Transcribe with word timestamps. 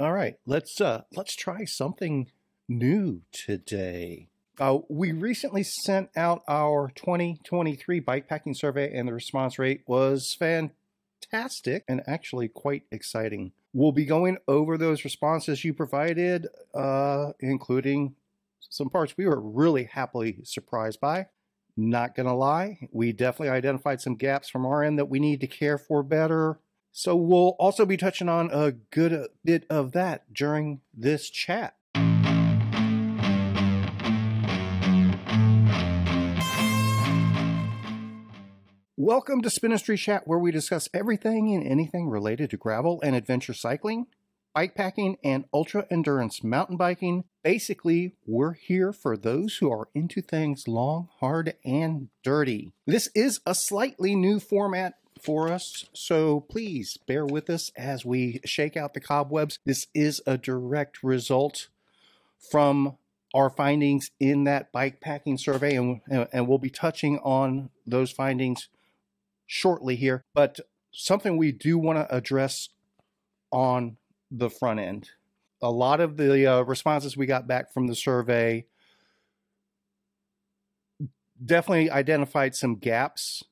All 0.00 0.12
right, 0.12 0.36
let's 0.46 0.80
uh 0.80 1.02
let's 1.16 1.34
try 1.34 1.64
something 1.64 2.30
new 2.68 3.22
today. 3.32 4.28
Uh, 4.60 4.78
we 4.88 5.10
recently 5.10 5.64
sent 5.64 6.10
out 6.16 6.42
our 6.46 6.92
2023 6.94 8.00
bikepacking 8.00 8.56
survey, 8.56 8.96
and 8.96 9.08
the 9.08 9.12
response 9.12 9.58
rate 9.58 9.82
was 9.88 10.36
fantastic 10.38 11.82
and 11.88 12.00
actually 12.06 12.46
quite 12.46 12.84
exciting. 12.92 13.50
We'll 13.72 13.90
be 13.90 14.04
going 14.04 14.38
over 14.46 14.78
those 14.78 15.02
responses 15.02 15.64
you 15.64 15.74
provided, 15.74 16.46
uh, 16.74 17.32
including 17.40 18.14
some 18.60 18.90
parts 18.90 19.16
we 19.16 19.26
were 19.26 19.40
really 19.40 19.84
happily 19.84 20.38
surprised 20.44 21.00
by. 21.00 21.26
Not 21.76 22.14
gonna 22.14 22.36
lie, 22.36 22.88
we 22.92 23.12
definitely 23.12 23.50
identified 23.50 24.00
some 24.00 24.14
gaps 24.14 24.48
from 24.48 24.64
our 24.64 24.84
end 24.84 24.96
that 25.00 25.08
we 25.08 25.18
need 25.18 25.40
to 25.40 25.48
care 25.48 25.76
for 25.76 26.04
better. 26.04 26.60
So 26.92 27.14
we'll 27.14 27.56
also 27.58 27.86
be 27.86 27.96
touching 27.96 28.28
on 28.28 28.50
a 28.52 28.72
good 28.72 29.28
bit 29.44 29.64
of 29.70 29.92
that 29.92 30.32
during 30.32 30.80
this 30.92 31.30
chat. 31.30 31.74
Welcome 38.96 39.42
to 39.42 39.50
Spinistry 39.50 39.96
Chat, 39.96 40.26
where 40.26 40.40
we 40.40 40.50
discuss 40.50 40.88
everything 40.92 41.54
and 41.54 41.64
anything 41.64 42.08
related 42.08 42.50
to 42.50 42.56
gravel 42.56 43.00
and 43.02 43.14
adventure 43.14 43.54
cycling, 43.54 44.06
bike 44.54 44.74
packing, 44.74 45.18
and 45.22 45.44
ultra 45.54 45.86
endurance 45.88 46.42
mountain 46.42 46.76
biking. 46.76 47.24
Basically, 47.44 48.16
we're 48.26 48.54
here 48.54 48.92
for 48.92 49.16
those 49.16 49.58
who 49.58 49.70
are 49.70 49.88
into 49.94 50.20
things 50.20 50.66
long, 50.66 51.08
hard, 51.20 51.54
and 51.64 52.08
dirty. 52.24 52.72
This 52.86 53.08
is 53.14 53.40
a 53.46 53.54
slightly 53.54 54.16
new 54.16 54.40
format 54.40 54.94
for 55.22 55.48
us, 55.48 55.86
so 55.92 56.40
please 56.40 56.96
bear 57.06 57.26
with 57.26 57.50
us 57.50 57.70
as 57.76 58.04
we 58.04 58.40
shake 58.44 58.76
out 58.76 58.94
the 58.94 59.00
cobwebs. 59.00 59.58
This 59.64 59.86
is 59.94 60.22
a 60.26 60.38
direct 60.38 61.02
result 61.02 61.68
from 62.50 62.96
our 63.34 63.50
findings 63.50 64.10
in 64.18 64.44
that 64.44 64.72
bikepacking 64.72 65.38
survey, 65.38 65.76
and, 65.76 66.00
and 66.08 66.48
we'll 66.48 66.58
be 66.58 66.70
touching 66.70 67.18
on 67.18 67.70
those 67.86 68.10
findings 68.10 68.68
shortly 69.46 69.96
here. 69.96 70.24
But 70.34 70.60
something 70.92 71.36
we 71.36 71.52
do 71.52 71.78
want 71.78 71.98
to 71.98 72.14
address 72.14 72.70
on 73.50 73.96
the 74.30 74.50
front 74.50 74.80
end. 74.80 75.10
A 75.60 75.70
lot 75.70 76.00
of 76.00 76.16
the 76.16 76.46
uh, 76.46 76.60
responses 76.62 77.16
we 77.16 77.26
got 77.26 77.46
back 77.46 77.72
from 77.72 77.86
the 77.86 77.94
survey 77.94 78.66
definitely 81.44 81.90
identified 81.90 82.54
some 82.54 82.76
gaps 82.76 83.44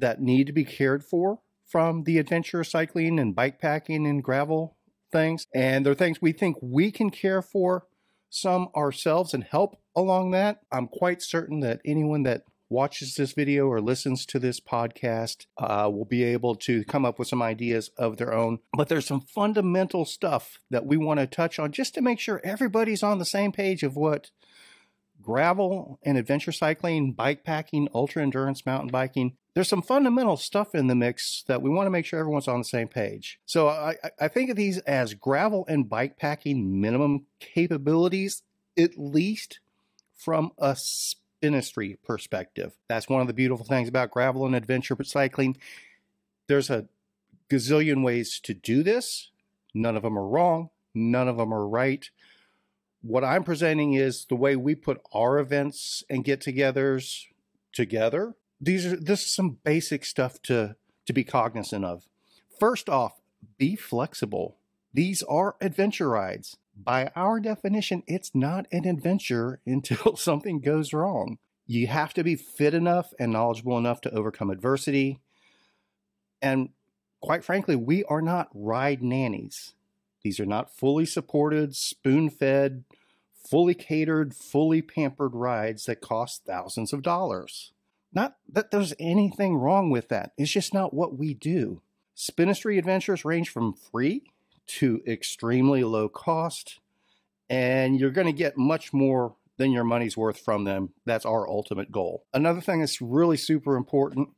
that 0.00 0.20
need 0.20 0.46
to 0.46 0.52
be 0.52 0.64
cared 0.64 1.04
for 1.04 1.40
from 1.66 2.04
the 2.04 2.18
adventure 2.18 2.64
cycling 2.64 3.18
and 3.18 3.34
bike 3.34 3.60
packing 3.60 4.06
and 4.06 4.24
gravel 4.24 4.76
things. 5.12 5.46
And 5.54 5.84
they're 5.84 5.94
things 5.94 6.20
we 6.20 6.32
think 6.32 6.56
we 6.60 6.90
can 6.90 7.10
care 7.10 7.42
for 7.42 7.86
some 8.30 8.68
ourselves 8.76 9.34
and 9.34 9.44
help 9.44 9.78
along 9.96 10.32
that. 10.32 10.60
I'm 10.70 10.86
quite 10.86 11.22
certain 11.22 11.60
that 11.60 11.80
anyone 11.84 12.22
that 12.24 12.42
watches 12.70 13.14
this 13.14 13.32
video 13.32 13.66
or 13.66 13.80
listens 13.80 14.26
to 14.26 14.38
this 14.38 14.60
podcast 14.60 15.46
uh, 15.56 15.88
will 15.90 16.04
be 16.04 16.22
able 16.22 16.54
to 16.54 16.84
come 16.84 17.04
up 17.04 17.18
with 17.18 17.28
some 17.28 17.42
ideas 17.42 17.90
of 17.96 18.18
their 18.18 18.34
own. 18.34 18.58
But 18.76 18.88
there's 18.88 19.06
some 19.06 19.22
fundamental 19.22 20.04
stuff 20.04 20.58
that 20.70 20.84
we 20.84 20.96
want 20.96 21.20
to 21.20 21.26
touch 21.26 21.58
on 21.58 21.72
just 21.72 21.94
to 21.94 22.02
make 22.02 22.20
sure 22.20 22.40
everybody's 22.44 23.02
on 23.02 23.18
the 23.18 23.24
same 23.24 23.52
page 23.52 23.82
of 23.82 23.96
what 23.96 24.30
gravel 25.22 25.98
and 26.02 26.16
adventure 26.16 26.52
cycling, 26.52 27.12
bike 27.12 27.44
packing, 27.44 27.88
ultra 27.94 28.22
endurance 28.22 28.64
mountain 28.66 28.90
biking. 28.90 29.36
There's 29.58 29.66
some 29.66 29.82
fundamental 29.82 30.36
stuff 30.36 30.72
in 30.72 30.86
the 30.86 30.94
mix 30.94 31.42
that 31.48 31.60
we 31.60 31.68
want 31.68 31.88
to 31.88 31.90
make 31.90 32.06
sure 32.06 32.20
everyone's 32.20 32.46
on 32.46 32.60
the 32.60 32.64
same 32.64 32.86
page. 32.86 33.40
So 33.44 33.66
I, 33.66 33.96
I 34.20 34.28
think 34.28 34.50
of 34.50 34.56
these 34.56 34.78
as 34.78 35.14
gravel 35.14 35.64
and 35.66 35.88
bike 35.88 36.16
packing 36.16 36.80
minimum 36.80 37.26
capabilities, 37.40 38.44
at 38.78 38.96
least 38.96 39.58
from 40.14 40.52
a 40.58 40.76
Spinistry 40.76 41.98
perspective. 42.04 42.76
That's 42.86 43.08
one 43.08 43.20
of 43.20 43.26
the 43.26 43.32
beautiful 43.32 43.66
things 43.66 43.88
about 43.88 44.12
gravel 44.12 44.46
and 44.46 44.54
adventure 44.54 44.96
cycling. 45.02 45.56
There's 46.46 46.70
a 46.70 46.86
gazillion 47.50 48.04
ways 48.04 48.38
to 48.44 48.54
do 48.54 48.84
this. 48.84 49.32
None 49.74 49.96
of 49.96 50.04
them 50.04 50.16
are 50.16 50.28
wrong. 50.28 50.70
None 50.94 51.26
of 51.26 51.36
them 51.36 51.52
are 51.52 51.66
right. 51.66 52.08
What 53.02 53.24
I'm 53.24 53.42
presenting 53.42 53.94
is 53.94 54.24
the 54.24 54.36
way 54.36 54.54
we 54.54 54.76
put 54.76 55.00
our 55.12 55.40
events 55.40 56.04
and 56.08 56.22
get-togethers 56.22 57.24
together. 57.72 58.36
These 58.60 58.86
are 58.86 58.96
this 58.96 59.22
is 59.22 59.34
some 59.34 59.58
basic 59.64 60.04
stuff 60.04 60.40
to 60.42 60.76
to 61.06 61.12
be 61.12 61.24
cognizant 61.24 61.84
of. 61.84 62.04
First 62.58 62.88
off, 62.88 63.20
be 63.56 63.76
flexible. 63.76 64.56
These 64.92 65.22
are 65.22 65.56
adventure 65.60 66.08
rides 66.08 66.56
by 66.78 67.10
our 67.16 67.40
definition, 67.40 68.04
it's 68.06 68.34
not 68.34 68.66
an 68.70 68.86
adventure 68.86 69.60
until 69.66 70.16
something 70.16 70.60
goes 70.60 70.92
wrong. 70.92 71.38
You 71.66 71.88
have 71.88 72.14
to 72.14 72.24
be 72.24 72.36
fit 72.36 72.72
enough 72.72 73.12
and 73.18 73.32
knowledgeable 73.32 73.76
enough 73.76 74.00
to 74.02 74.14
overcome 74.14 74.50
adversity. 74.50 75.20
And 76.40 76.70
quite 77.20 77.44
frankly, 77.44 77.76
we 77.76 78.04
are 78.04 78.22
not 78.22 78.48
ride 78.54 79.02
nannies. 79.02 79.74
These 80.22 80.40
are 80.40 80.46
not 80.46 80.74
fully 80.74 81.04
supported, 81.04 81.74
spoon 81.74 82.30
fed, 82.30 82.84
fully 83.34 83.74
catered, 83.74 84.34
fully 84.34 84.80
pampered 84.80 85.34
rides 85.34 85.84
that 85.86 86.00
cost 86.00 86.44
thousands 86.46 86.92
of 86.92 87.02
dollars. 87.02 87.72
Not 88.12 88.36
that 88.48 88.70
there's 88.70 88.94
anything 88.98 89.56
wrong 89.56 89.90
with 89.90 90.08
that, 90.08 90.32
it's 90.36 90.50
just 90.50 90.74
not 90.74 90.94
what 90.94 91.18
we 91.18 91.34
do. 91.34 91.82
Spinistry 92.14 92.78
adventures 92.78 93.24
range 93.24 93.48
from 93.48 93.72
free 93.72 94.22
to 94.66 95.00
extremely 95.06 95.84
low 95.84 96.08
cost, 96.08 96.80
and 97.48 97.98
you're 97.98 98.10
going 98.10 98.26
to 98.26 98.32
get 98.32 98.58
much 98.58 98.92
more 98.92 99.36
than 99.56 99.72
your 99.72 99.84
money's 99.84 100.16
worth 100.16 100.38
from 100.38 100.64
them. 100.64 100.90
That's 101.04 101.26
our 101.26 101.48
ultimate 101.48 101.92
goal. 101.92 102.24
Another 102.32 102.60
thing 102.60 102.80
that's 102.80 103.02
really 103.02 103.36
super 103.36 103.76
important 103.76 104.30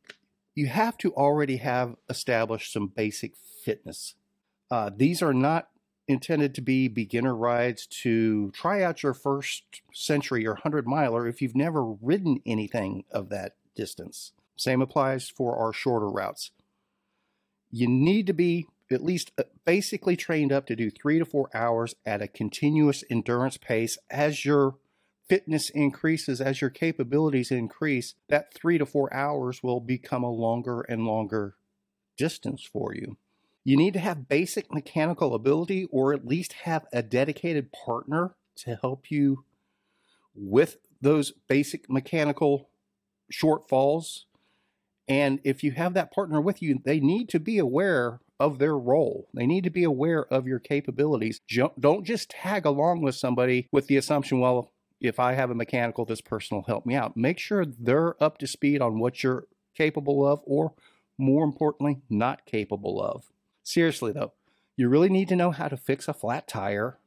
you 0.55 0.67
have 0.67 0.99
to 0.99 1.15
already 1.15 1.57
have 1.59 1.97
established 2.09 2.73
some 2.73 2.89
basic 2.89 3.35
fitness. 3.65 4.15
Uh, 4.71 4.91
these 4.95 5.23
are 5.23 5.33
not 5.33 5.69
intended 6.09 6.55
to 6.55 6.61
be 6.61 6.89
beginner 6.89 7.35
rides 7.35 7.87
to 7.87 8.51
try 8.51 8.83
out 8.83 9.03
your 9.03 9.15
first 9.15 9.81
century 9.93 10.45
or 10.47 10.55
100 10.55 10.87
miler 10.87 11.27
if 11.27 11.41
you've 11.41 11.55
never 11.57 11.85
ridden 11.85 12.41
anything 12.45 13.05
of 13.13 13.29
that 13.29 13.55
distance. 13.75 14.33
Same 14.57 14.83
applies 14.83 15.29
for 15.29 15.57
our 15.57 15.73
shorter 15.73 16.09
routes. 16.09 16.51
You 17.71 17.89
need 17.89 18.27
to 18.27 18.33
be 18.33 18.67
at 18.91 19.05
least 19.05 19.33
uh, 19.39 19.45
basically 19.65 20.17
trained 20.17 20.53
up 20.53 20.67
to 20.67 20.77
do 20.77 20.91
three 20.91 21.19
to 21.19 21.25
four 21.25 21.49
hours 21.55 21.95
at 22.05 22.23
a 22.23 22.29
continuous 22.29 23.05
endurance 23.09 23.57
pace 23.57 23.97
as 24.11 24.45
your 24.45 24.77
fitness 25.29 25.71
increases, 25.71 26.41
as 26.41 26.61
your 26.61 26.71
capabilities 26.71 27.53
increase, 27.53 28.15
that 28.29 28.53
three 28.53 28.79
to 28.79 28.85
four 28.85 29.13
hours 29.15 29.63
will 29.63 29.79
become 29.79 30.25
a 30.25 30.31
longer 30.31 30.81
and 30.83 31.07
longer 31.07 31.55
distance 32.17 32.65
for 32.65 32.95
you. 32.95 33.17
You 33.63 33.77
need 33.77 33.93
to 33.93 34.01
have 34.01 34.29
basic 34.29 34.73
mechanical 34.73 35.35
ability 35.35 35.87
or 35.93 36.13
at 36.13 36.27
least 36.27 36.55
have 36.65 36.87
a 36.93 37.03
dedicated 37.03 37.71
partner 37.73 38.35
to 38.57 38.77
help 38.77 39.11
you 39.11 39.45
with 40.35 40.79
those 41.01 41.33
basic 41.49 41.89
mechanical 41.89 42.70
shortfalls. 43.33 44.25
And 45.09 45.41
if 45.45 45.65
you 45.65 45.73
have 45.73 45.95
that 45.95 46.13
partner 46.13 46.41
with 46.41 46.63
you, 46.63 46.81
they 46.85 47.01
need 47.01 47.29
to 47.31 47.41
be 47.41 47.59
aware 47.59 48.21
of 48.39 48.59
their 48.59 48.79
role. 48.79 49.29
They 49.35 49.47
need 49.47 49.65
to 49.65 49.71
be 49.71 49.85
aware 49.85 50.25
of 50.33 50.47
your 50.47 50.61
capabilities. 50.61 51.41
Don't 51.79 52.05
just 52.05 52.31
tag 52.31 52.65
along 52.65 53.03
with 53.03 53.15
somebody 53.15 53.69
with 53.73 53.87
the 53.87 53.97
assumption, 53.97 54.41
well, 54.41 54.73
if 55.01 55.19
I 55.19 55.33
have 55.33 55.51
a 55.51 55.55
mechanical, 55.55 56.05
this 56.05 56.21
person 56.21 56.57
will 56.57 56.65
help 56.65 56.87
me 56.87 56.95
out. 56.95 57.17
Make 57.17 57.39
sure 57.39 57.65
they're 57.65 58.23
up 58.23 58.39
to 58.39 58.47
speed 58.47 58.81
on 58.81 58.99
what 58.99 59.23
you're 59.23 59.47
capable 59.75 60.27
of, 60.27 60.41
or 60.45 60.75
more 61.19 61.45
importantly, 61.45 62.03
not 62.09 62.47
capable 62.47 63.03
of. 63.03 63.25
Seriously, 63.63 64.13
though, 64.13 64.33
you 64.77 64.89
really 64.89 65.09
need 65.09 65.29
to 65.29 65.37
know 65.37 65.51
how 65.51 65.69
to 65.69 65.77
fix 65.77 66.07
a 66.07 66.15
flat 66.15 66.47
tire. 66.47 66.99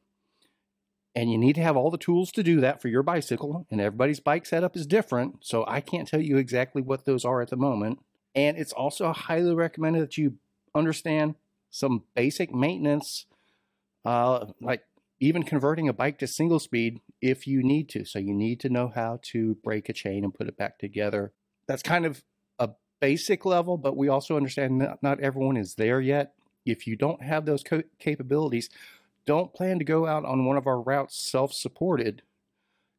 And 1.15 1.31
you 1.31 1.37
need 1.37 1.53
to 1.55 1.61
have 1.61 1.77
all 1.77 1.91
the 1.91 1.97
tools 1.97 2.31
to 2.31 2.43
do 2.43 2.59
that 2.61 2.81
for 2.81 2.87
your 2.87 3.03
bicycle. 3.03 3.67
And 3.69 3.79
everybody's 3.79 4.19
bike 4.19 4.45
setup 4.45 4.75
is 4.75 4.87
different. 4.87 5.37
So 5.41 5.63
I 5.67 5.79
can't 5.79 6.07
tell 6.07 6.21
you 6.21 6.37
exactly 6.37 6.81
what 6.81 7.05
those 7.05 7.23
are 7.23 7.41
at 7.41 7.49
the 7.49 7.55
moment. 7.55 7.99
And 8.33 8.57
it's 8.57 8.73
also 8.73 9.11
highly 9.13 9.53
recommended 9.53 10.01
that 10.01 10.17
you 10.17 10.37
understand 10.73 11.35
some 11.69 12.03
basic 12.15 12.53
maintenance, 12.53 13.27
uh, 14.05 14.47
like 14.59 14.83
even 15.19 15.43
converting 15.43 15.87
a 15.87 15.93
bike 15.93 16.17
to 16.19 16.27
single 16.27 16.59
speed 16.59 16.99
if 17.21 17.47
you 17.47 17.63
need 17.63 17.89
to. 17.89 18.05
So 18.05 18.19
you 18.19 18.33
need 18.33 18.59
to 18.61 18.69
know 18.69 18.91
how 18.93 19.19
to 19.23 19.55
break 19.63 19.89
a 19.89 19.93
chain 19.93 20.23
and 20.23 20.33
put 20.33 20.47
it 20.47 20.57
back 20.57 20.79
together. 20.79 21.31
That's 21.67 21.83
kind 21.83 22.05
of 22.05 22.23
a 22.59 22.71
basic 22.99 23.45
level, 23.45 23.77
but 23.77 23.95
we 23.95 24.09
also 24.09 24.35
understand 24.35 24.81
that 24.81 25.01
not 25.03 25.19
everyone 25.19 25.57
is 25.57 25.75
there 25.75 26.01
yet. 26.01 26.33
If 26.65 26.87
you 26.87 26.95
don't 26.95 27.21
have 27.21 27.45
those 27.45 27.63
co- 27.63 27.83
capabilities, 27.99 28.69
don't 29.25 29.53
plan 29.53 29.79
to 29.79 29.85
go 29.85 30.05
out 30.05 30.25
on 30.25 30.45
one 30.45 30.57
of 30.57 30.67
our 30.67 30.81
routes 30.81 31.15
self 31.15 31.53
supported. 31.53 32.21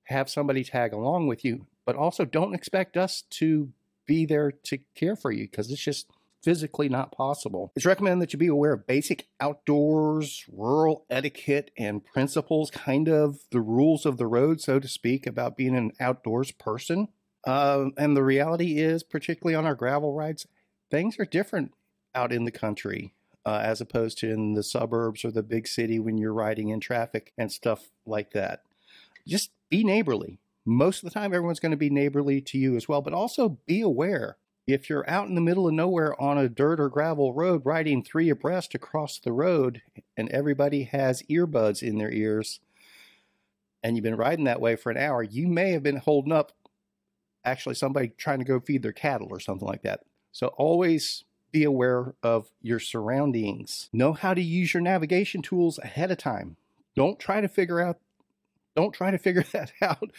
Have 0.05 0.29
somebody 0.29 0.65
tag 0.65 0.93
along 0.93 1.29
with 1.29 1.45
you, 1.45 1.67
but 1.87 1.97
also 1.97 2.25
don't 2.25 2.55
expect 2.55 2.97
us 2.97 3.23
to 3.31 3.71
be 4.07 4.27
there 4.27 4.51
to 4.51 4.79
care 4.95 5.17
for 5.17 5.33
you 5.33 5.49
because 5.51 5.71
it's 5.71 5.83
just 5.83 6.11
physically 6.43 6.91
not 6.91 7.11
possible. 7.11 7.73
It's 7.75 7.87
recommended 7.87 8.23
that 8.23 8.33
you 8.35 8.39
be 8.39 8.49
aware 8.49 8.75
of 8.75 8.87
basic 8.87 9.27
outdoors, 9.41 10.45
rural 10.53 11.07
etiquette, 11.09 11.71
and 11.79 12.05
principles, 12.05 12.71
kind 12.71 13.09
of 13.09 13.39
the 13.51 13.63
rules 13.63 14.05
of 14.05 14.19
the 14.19 14.27
road, 14.27 14.61
so 14.61 14.79
to 14.79 14.87
speak, 14.87 15.27
about 15.27 15.57
being 15.57 15.75
an 15.75 15.93
outdoors 15.99 16.53
person. 16.53 17.09
Uh, 17.47 17.87
and 17.97 18.15
the 18.15 18.23
reality 18.23 18.79
is, 18.79 19.03
particularly 19.03 19.55
on 19.55 19.65
our 19.65 19.75
gravel 19.75 20.13
rides, 20.13 20.47
things 20.91 21.19
are 21.19 21.25
different 21.25 21.73
out 22.15 22.33
in 22.33 22.45
the 22.45 22.51
country 22.51 23.15
uh, 23.47 23.61
as 23.63 23.81
opposed 23.81 24.19
to 24.19 24.31
in 24.31 24.55
the 24.55 24.63
suburbs 24.63 25.25
or 25.25 25.31
the 25.31 25.43
big 25.43 25.67
city 25.67 25.99
when 25.99 26.19
you're 26.19 26.33
riding 26.33 26.69
in 26.71 26.81
traffic 26.81 27.33
and 27.37 27.53
stuff 27.53 27.91
like 28.07 28.33
that. 28.33 28.63
Just 29.27 29.51
be 29.69 29.85
neighborly. 29.85 30.39
Most 30.65 31.03
of 31.03 31.09
the 31.09 31.15
time, 31.15 31.35
everyone's 31.35 31.61
going 31.61 31.73
to 31.73 31.77
be 31.77 31.91
neighborly 31.91 32.41
to 32.41 32.59
you 32.59 32.77
as 32.77 32.89
well, 32.89 33.03
but 33.03 33.13
also 33.13 33.59
be 33.67 33.81
aware 33.81 34.39
if 34.67 34.89
you're 34.89 35.09
out 35.09 35.29
in 35.29 35.35
the 35.35 35.41
middle 35.41 35.69
of 35.69 35.75
nowhere 35.75 36.19
on 36.21 36.39
a 36.39 36.49
dirt 36.49 36.81
or 36.81 36.89
gravel 36.89 37.35
road 37.35 37.63
riding 37.67 38.03
three 38.03 38.31
abreast 38.31 38.75
across 38.75 39.19
the 39.19 39.33
road 39.33 39.83
and 40.17 40.31
everybody 40.31 40.85
has 40.85 41.23
earbuds 41.25 41.83
in 41.83 41.99
their 41.99 42.11
ears 42.11 42.61
and 43.83 43.95
you've 43.97 44.05
been 44.05 44.17
riding 44.17 44.47
that 44.47 44.63
way 44.63 44.77
for 44.77 44.91
an 44.91 44.97
hour, 44.97 45.23
you 45.23 45.47
may 45.47 45.73
have 45.73 45.83
been 45.83 45.99
holding 45.99 46.33
up 46.33 46.53
actually 47.45 47.75
somebody 47.75 48.09
trying 48.09 48.39
to 48.39 48.45
go 48.45 48.59
feed 48.59 48.83
their 48.83 48.93
cattle 48.93 49.29
or 49.31 49.39
something 49.39 49.69
like 49.69 49.83
that. 49.83 50.01
So 50.33 50.47
always 50.57 51.25
be 51.55 51.65
aware 51.65 52.15
of 52.21 52.51
your 52.61 52.81
surroundings. 52.81 53.89
Know 53.93 54.13
how 54.13 54.35
to 54.35 54.43
use 54.43 54.75
your 54.75 54.83
navigation 54.83 55.41
tools 55.41 55.79
ahead 55.79 56.11
of 56.11 56.19
time. 56.19 56.57
Don't 56.97 57.19
try 57.19 57.41
to 57.41 57.49
figure 57.49 57.81
out 57.81 57.99
don't 58.75 58.93
try 58.93 59.13
to 59.13 59.19
figure 59.19 59.45
that 59.53 59.71
out 59.81 60.11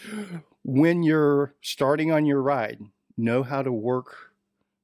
when 0.64 1.04
you're 1.04 1.54
starting 1.62 2.10
on 2.10 2.26
your 2.26 2.42
ride. 2.42 2.80
Know 3.18 3.44
how 3.44 3.62
to 3.62 3.72
work 3.72 4.32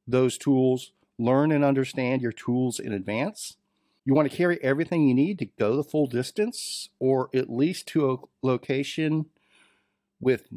those 0.05 0.37
tools, 0.37 0.91
learn 1.17 1.53
and 1.53 1.63
understand 1.63 2.21
your 2.21 2.33
tools 2.33 2.79
in 2.79 2.91
advance. 2.91 3.55
You 4.03 4.13
want 4.13 4.29
to 4.29 4.35
carry 4.35 4.61
everything 4.61 5.07
you 5.07 5.13
need 5.13 5.39
to 5.39 5.45
go 5.45 5.77
the 5.77 5.85
full 5.85 6.07
distance 6.07 6.89
or 6.99 7.29
at 7.33 7.49
least 7.49 7.87
to 7.89 8.11
a 8.11 8.17
location 8.45 9.27
with 10.19 10.49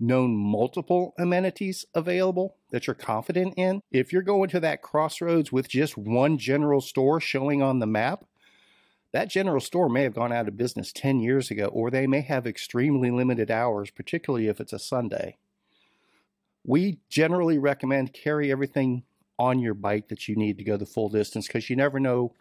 known 0.00 0.36
multiple 0.36 1.14
amenities 1.18 1.84
available 1.94 2.56
that 2.70 2.86
you're 2.86 2.94
confident 2.94 3.54
in. 3.56 3.82
If 3.90 4.12
you're 4.12 4.22
going 4.22 4.48
to 4.50 4.60
that 4.60 4.82
crossroads 4.82 5.52
with 5.52 5.68
just 5.68 5.96
one 5.96 6.38
general 6.38 6.80
store 6.80 7.20
showing 7.20 7.62
on 7.62 7.78
the 7.78 7.86
map, 7.86 8.24
that 9.12 9.28
general 9.28 9.60
store 9.60 9.88
may 9.88 10.04
have 10.04 10.14
gone 10.14 10.32
out 10.32 10.48
of 10.48 10.56
business 10.56 10.92
10 10.92 11.20
years 11.20 11.50
ago, 11.50 11.66
or 11.66 11.90
they 11.90 12.06
may 12.06 12.20
have 12.20 12.46
extremely 12.46 13.10
limited 13.10 13.50
hours, 13.50 13.90
particularly 13.90 14.46
if 14.46 14.60
it's 14.60 14.72
a 14.72 14.78
Sunday 14.78 15.36
we 16.64 16.98
generally 17.08 17.58
recommend 17.58 18.12
carry 18.12 18.50
everything 18.50 19.02
on 19.38 19.58
your 19.58 19.74
bike 19.74 20.08
that 20.08 20.28
you 20.28 20.36
need 20.36 20.58
to 20.58 20.64
go 20.64 20.76
the 20.76 20.86
full 20.86 21.08
distance 21.08 21.46
because 21.46 21.70
you 21.70 21.76
never 21.76 21.98
know 21.98 22.34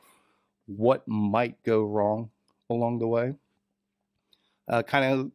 what 0.65 1.07
might 1.07 1.61
go 1.63 1.83
wrong 1.83 2.29
along 2.69 2.99
the 2.99 3.07
way. 3.07 3.33
Uh, 4.67 4.83
kind 4.83 5.05
of 5.05 5.31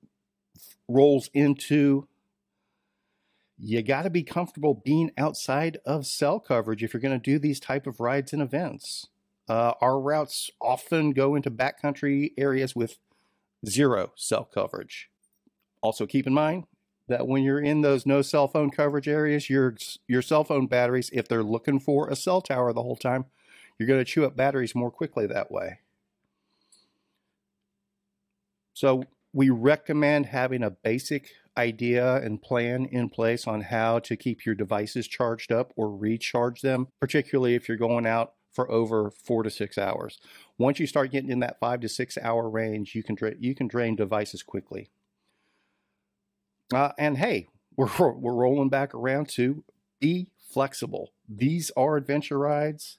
rolls 0.88 1.30
into 1.32 2.06
you 3.58 3.82
got 3.82 4.02
to 4.02 4.10
be 4.10 4.22
comfortable 4.22 4.82
being 4.84 5.10
outside 5.16 5.78
of 5.86 6.06
cell 6.06 6.40
coverage 6.40 6.82
if 6.82 6.92
you're 6.92 7.00
going 7.00 7.18
to 7.18 7.30
do 7.30 7.38
these 7.38 7.60
type 7.60 7.86
of 7.86 8.00
rides 8.00 8.32
and 8.32 8.42
events. 8.42 9.08
Uh, 9.48 9.72
our 9.80 10.00
routes 10.00 10.50
often 10.60 11.12
go 11.12 11.34
into 11.34 11.50
backcountry 11.50 12.32
areas 12.36 12.74
with 12.74 12.98
zero 13.66 14.12
cell 14.16 14.44
coverage. 14.44 15.10
Also, 15.82 16.06
keep 16.06 16.26
in 16.26 16.34
mind 16.34 16.64
that 17.08 17.26
when 17.26 17.42
you're 17.42 17.60
in 17.60 17.82
those 17.82 18.06
no 18.06 18.22
cell 18.22 18.48
phone 18.48 18.70
coverage 18.70 19.06
areas, 19.06 19.50
your 19.50 19.76
your 20.08 20.22
cell 20.22 20.44
phone 20.44 20.66
batteries, 20.66 21.10
if 21.12 21.28
they're 21.28 21.42
looking 21.42 21.78
for 21.78 22.08
a 22.08 22.16
cell 22.16 22.40
tower 22.40 22.72
the 22.72 22.82
whole 22.82 22.96
time, 22.96 23.26
you're 23.78 23.86
going 23.86 24.00
to 24.00 24.04
chew 24.04 24.24
up 24.24 24.36
batteries 24.36 24.74
more 24.74 24.90
quickly 24.90 25.26
that 25.26 25.50
way. 25.50 25.80
So 28.72 29.04
we 29.32 29.50
recommend 29.50 30.26
having 30.26 30.62
a 30.62 30.70
basic 30.70 31.32
idea 31.56 32.16
and 32.16 32.42
plan 32.42 32.86
in 32.86 33.08
place 33.08 33.46
on 33.46 33.62
how 33.62 33.98
to 34.00 34.16
keep 34.16 34.44
your 34.44 34.54
devices 34.54 35.06
charged 35.06 35.52
up 35.52 35.72
or 35.76 35.94
recharge 35.94 36.60
them, 36.60 36.88
particularly 37.00 37.54
if 37.54 37.68
you're 37.68 37.76
going 37.76 38.06
out 38.06 38.34
for 38.52 38.70
over 38.70 39.10
four 39.10 39.42
to 39.42 39.50
six 39.50 39.76
hours. 39.76 40.18
Once 40.58 40.78
you 40.78 40.86
start 40.86 41.10
getting 41.10 41.30
in 41.30 41.40
that 41.40 41.58
five 41.58 41.80
to 41.80 41.88
six 41.88 42.16
hour 42.20 42.48
range, 42.48 42.94
you 42.94 43.02
can 43.02 43.16
you 43.38 43.54
can 43.54 43.66
drain 43.66 43.96
devices 43.96 44.42
quickly. 44.42 44.90
Uh, 46.72 46.92
and 46.98 47.18
hey, 47.18 47.48
we're, 47.76 48.12
we're 48.12 48.34
rolling 48.34 48.68
back 48.68 48.94
around 48.94 49.28
to 49.30 49.64
be 50.00 50.28
flexible. 50.52 51.12
These 51.28 51.70
are 51.76 51.96
adventure 51.96 52.38
rides. 52.38 52.98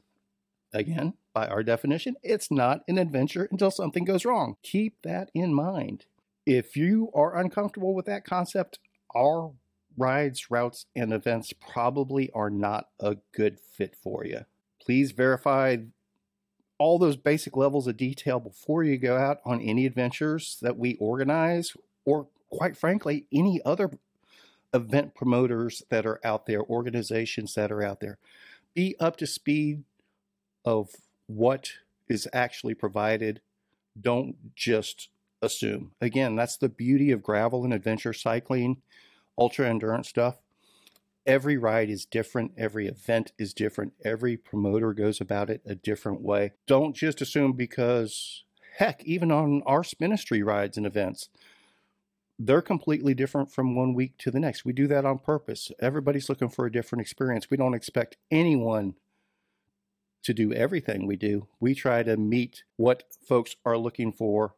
Again, 0.74 1.14
by 1.34 1.48
our 1.48 1.64
definition, 1.64 2.16
it's 2.22 2.52
not 2.52 2.82
an 2.88 2.98
adventure 2.98 3.48
until 3.50 3.72
something 3.72 4.04
goes 4.04 4.26
wrong. 4.26 4.58
Keep 4.62 5.04
that 5.04 5.32
in 5.34 5.54
mind. 5.54 6.06
If 6.46 6.78
you 6.78 7.10
are 7.14 7.38
uncomfortable 7.38 7.94
with 7.94 8.06
that 8.06 8.26
concept, 8.26 8.80
our 9.16 9.52
rides, 9.98 10.52
routes, 10.52 10.86
and 10.96 11.14
events 11.14 11.54
probably 11.54 12.30
are 12.34 12.50
not 12.50 12.90
a 13.00 13.18
good 13.32 13.60
fit 13.60 13.96
for 13.96 14.26
you. 14.26 14.46
Please 14.80 15.12
verify 15.12 15.78
all 16.78 17.00
those 17.00 17.16
basic 17.18 17.56
levels 17.56 17.88
of 17.88 17.98
detail 17.98 18.40
before 18.40 18.84
you 18.84 18.98
go 18.98 19.18
out 19.18 19.40
on 19.46 19.62
any 19.62 19.86
adventures 19.86 20.58
that 20.62 20.78
we 20.78 20.96
organize 20.96 21.74
or 22.04 22.28
quite 22.50 22.78
frankly, 22.78 23.26
any 23.34 23.62
other 23.66 23.92
event 24.74 25.16
promoters 25.16 25.84
that 25.90 26.06
are 26.06 26.20
out 26.24 26.46
there, 26.46 26.62
organizations 26.64 27.54
that 27.56 27.72
are 27.72 27.84
out 27.84 28.00
there. 28.00 28.18
Be 28.74 28.96
up 29.00 29.18
to 29.18 29.28
speed 29.28 29.84
of 30.64 30.92
what 31.28 31.72
is 32.08 32.28
actually 32.34 32.74
provided. 32.74 33.42
Don't 34.00 34.56
just 34.56 35.10
assume. 35.46 35.92
Again, 36.02 36.36
that's 36.36 36.58
the 36.58 36.70
beauty 36.70 37.12
of 37.12 37.24
gravel 37.24 37.64
and 37.64 37.74
adventure 37.74 38.14
cycling, 38.14 38.82
ultra 39.38 39.70
endurance 39.70 40.10
stuff. 40.10 40.38
Every 41.26 41.58
ride 41.58 41.90
is 41.90 42.06
different. 42.06 42.52
Every 42.58 42.88
event 42.88 43.32
is 43.40 43.54
different. 43.54 43.94
Every 44.04 44.38
promoter 44.38 44.94
goes 44.94 45.22
about 45.22 45.50
it 45.50 45.62
a 45.66 45.76
different 45.76 46.22
way. 46.22 46.52
Don't 46.68 46.96
just 46.96 47.22
assume 47.22 47.54
because, 47.54 48.44
heck, 48.78 49.04
even 49.06 49.32
on 49.32 49.64
our 49.66 49.84
Spinistry 49.84 50.44
rides 50.44 50.78
and 50.78 50.86
events, 50.86 51.30
they're 52.38 52.62
completely 52.62 53.14
different 53.14 53.52
from 53.52 53.76
one 53.76 53.94
week 53.94 54.18
to 54.20 54.30
the 54.30 54.40
next. 54.40 54.66
We 54.66 54.74
do 54.74 54.88
that 54.88 55.06
on 55.06 55.20
purpose. 55.20 55.72
Everybody's 55.80 56.30
looking 56.30 56.50
for 56.50 56.66
a 56.66 56.72
different 56.72 57.02
experience. 57.02 57.50
We 57.50 57.58
don't 57.58 57.74
expect 57.74 58.18
anyone 58.30 58.96
to 60.24 60.34
do 60.34 60.52
everything 60.54 61.08
we 61.08 61.16
do. 61.16 61.48
We 61.60 61.74
try 61.74 62.04
to 62.04 62.18
meet 62.18 62.64
what 62.78 63.04
folks 63.28 63.56
are 63.66 63.78
looking 63.78 64.12
for, 64.12 64.54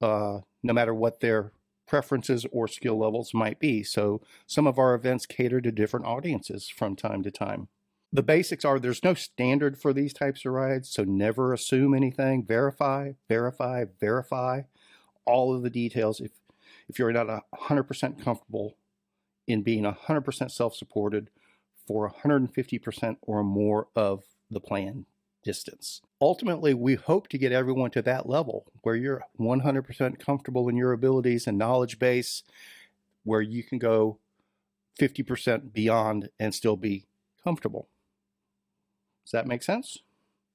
uh, 0.00 0.40
no 0.62 0.72
matter 0.72 0.94
what 0.94 1.20
their 1.20 1.52
preferences 1.86 2.46
or 2.52 2.68
skill 2.68 2.98
levels 2.98 3.32
might 3.32 3.58
be. 3.58 3.82
So 3.82 4.20
some 4.46 4.66
of 4.66 4.78
our 4.78 4.94
events 4.94 5.26
cater 5.26 5.60
to 5.60 5.72
different 5.72 6.06
audiences 6.06 6.68
from 6.68 6.96
time 6.96 7.22
to 7.22 7.30
time. 7.30 7.68
The 8.12 8.22
basics 8.22 8.64
are 8.64 8.78
there's 8.78 9.04
no 9.04 9.14
standard 9.14 9.78
for 9.78 9.92
these 9.92 10.14
types 10.14 10.44
of 10.44 10.52
rides, 10.52 10.88
so 10.88 11.04
never 11.04 11.52
assume 11.52 11.94
anything. 11.94 12.44
Verify, 12.44 13.12
verify, 13.28 13.84
verify 14.00 14.62
all 15.26 15.54
of 15.54 15.62
the 15.62 15.70
details. 15.70 16.20
If 16.20 16.32
if 16.88 16.98
you're 16.98 17.12
not 17.12 17.44
100% 17.54 18.22
comfortable 18.22 18.76
in 19.46 19.62
being 19.62 19.84
100% 19.84 20.50
self 20.50 20.74
supported 20.74 21.30
for 21.86 22.10
150% 22.10 23.16
or 23.22 23.44
more 23.44 23.88
of 23.94 24.24
the 24.50 24.60
plan 24.60 25.06
distance. 25.42 26.02
Ultimately, 26.20 26.74
we 26.74 26.94
hope 26.94 27.28
to 27.28 27.38
get 27.38 27.52
everyone 27.52 27.90
to 27.92 28.02
that 28.02 28.28
level 28.28 28.66
where 28.82 28.96
you're 28.96 29.22
100% 29.38 30.18
comfortable 30.18 30.68
in 30.68 30.76
your 30.76 30.92
abilities 30.92 31.46
and 31.46 31.56
knowledge 31.56 31.98
base, 31.98 32.42
where 33.24 33.40
you 33.40 33.62
can 33.62 33.78
go 33.78 34.18
50% 35.00 35.72
beyond 35.72 36.30
and 36.38 36.54
still 36.54 36.76
be 36.76 37.06
comfortable. 37.42 37.88
Does 39.24 39.32
that 39.32 39.46
make 39.46 39.62
sense? 39.62 39.98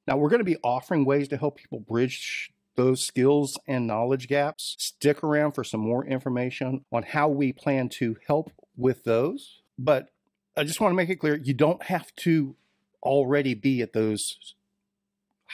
Now, 0.07 0.17
we're 0.17 0.29
going 0.29 0.39
to 0.39 0.45
be 0.45 0.57
offering 0.63 1.05
ways 1.05 1.27
to 1.29 1.37
help 1.37 1.57
people 1.57 1.79
bridge 1.79 2.51
those 2.75 3.03
skills 3.03 3.57
and 3.67 3.87
knowledge 3.87 4.27
gaps. 4.27 4.75
Stick 4.79 5.23
around 5.23 5.53
for 5.53 5.63
some 5.63 5.79
more 5.79 6.05
information 6.05 6.83
on 6.91 7.03
how 7.03 7.29
we 7.29 7.53
plan 7.53 7.87
to 7.87 8.17
help 8.27 8.51
with 8.75 9.03
those. 9.03 9.61
But 9.77 10.09
I 10.57 10.63
just 10.63 10.81
want 10.81 10.91
to 10.91 10.95
make 10.95 11.09
it 11.09 11.17
clear 11.17 11.35
you 11.35 11.53
don't 11.53 11.83
have 11.83 12.13
to 12.17 12.55
already 13.01 13.53
be 13.53 13.81
at 13.81 13.93
those 13.93 14.55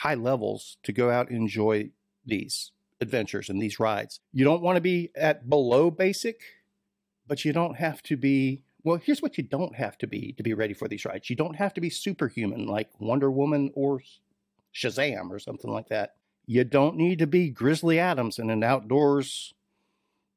high 0.00 0.14
levels 0.14 0.78
to 0.82 0.92
go 0.92 1.10
out 1.10 1.28
and 1.28 1.36
enjoy 1.36 1.90
these 2.24 2.72
adventures 3.00 3.48
and 3.48 3.60
these 3.60 3.80
rides. 3.80 4.20
You 4.32 4.44
don't 4.44 4.62
want 4.62 4.76
to 4.76 4.80
be 4.80 5.10
at 5.14 5.48
below 5.48 5.90
basic, 5.90 6.40
but 7.26 7.44
you 7.44 7.52
don't 7.52 7.76
have 7.76 8.02
to 8.04 8.16
be. 8.16 8.62
Well, 8.82 8.96
here's 8.96 9.20
what 9.20 9.36
you 9.36 9.44
don't 9.44 9.76
have 9.76 9.98
to 9.98 10.06
be 10.06 10.32
to 10.32 10.42
be 10.42 10.54
ready 10.54 10.72
for 10.72 10.88
these 10.88 11.04
rides. 11.04 11.28
You 11.28 11.36
don't 11.36 11.56
have 11.56 11.74
to 11.74 11.80
be 11.80 11.90
superhuman 11.90 12.66
like 12.66 12.88
Wonder 12.98 13.30
Woman 13.30 13.70
or 13.74 14.02
Shazam 14.74 15.30
or 15.30 15.38
something 15.38 15.70
like 15.70 15.88
that. 15.88 16.14
You 16.46 16.64
don't 16.64 16.96
need 16.96 17.18
to 17.18 17.26
be 17.26 17.50
Grizzly 17.50 17.98
Adams 17.98 18.38
and 18.38 18.50
an 18.50 18.64
outdoors 18.64 19.52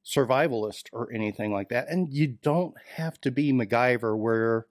survivalist 0.06 0.88
or 0.92 1.12
anything 1.14 1.54
like 1.54 1.70
that. 1.70 1.88
And 1.88 2.14
you 2.14 2.28
don't 2.28 2.76
have 2.96 3.20
to 3.22 3.32
be 3.32 3.54
MacGyver 3.54 4.18
where 4.18 4.66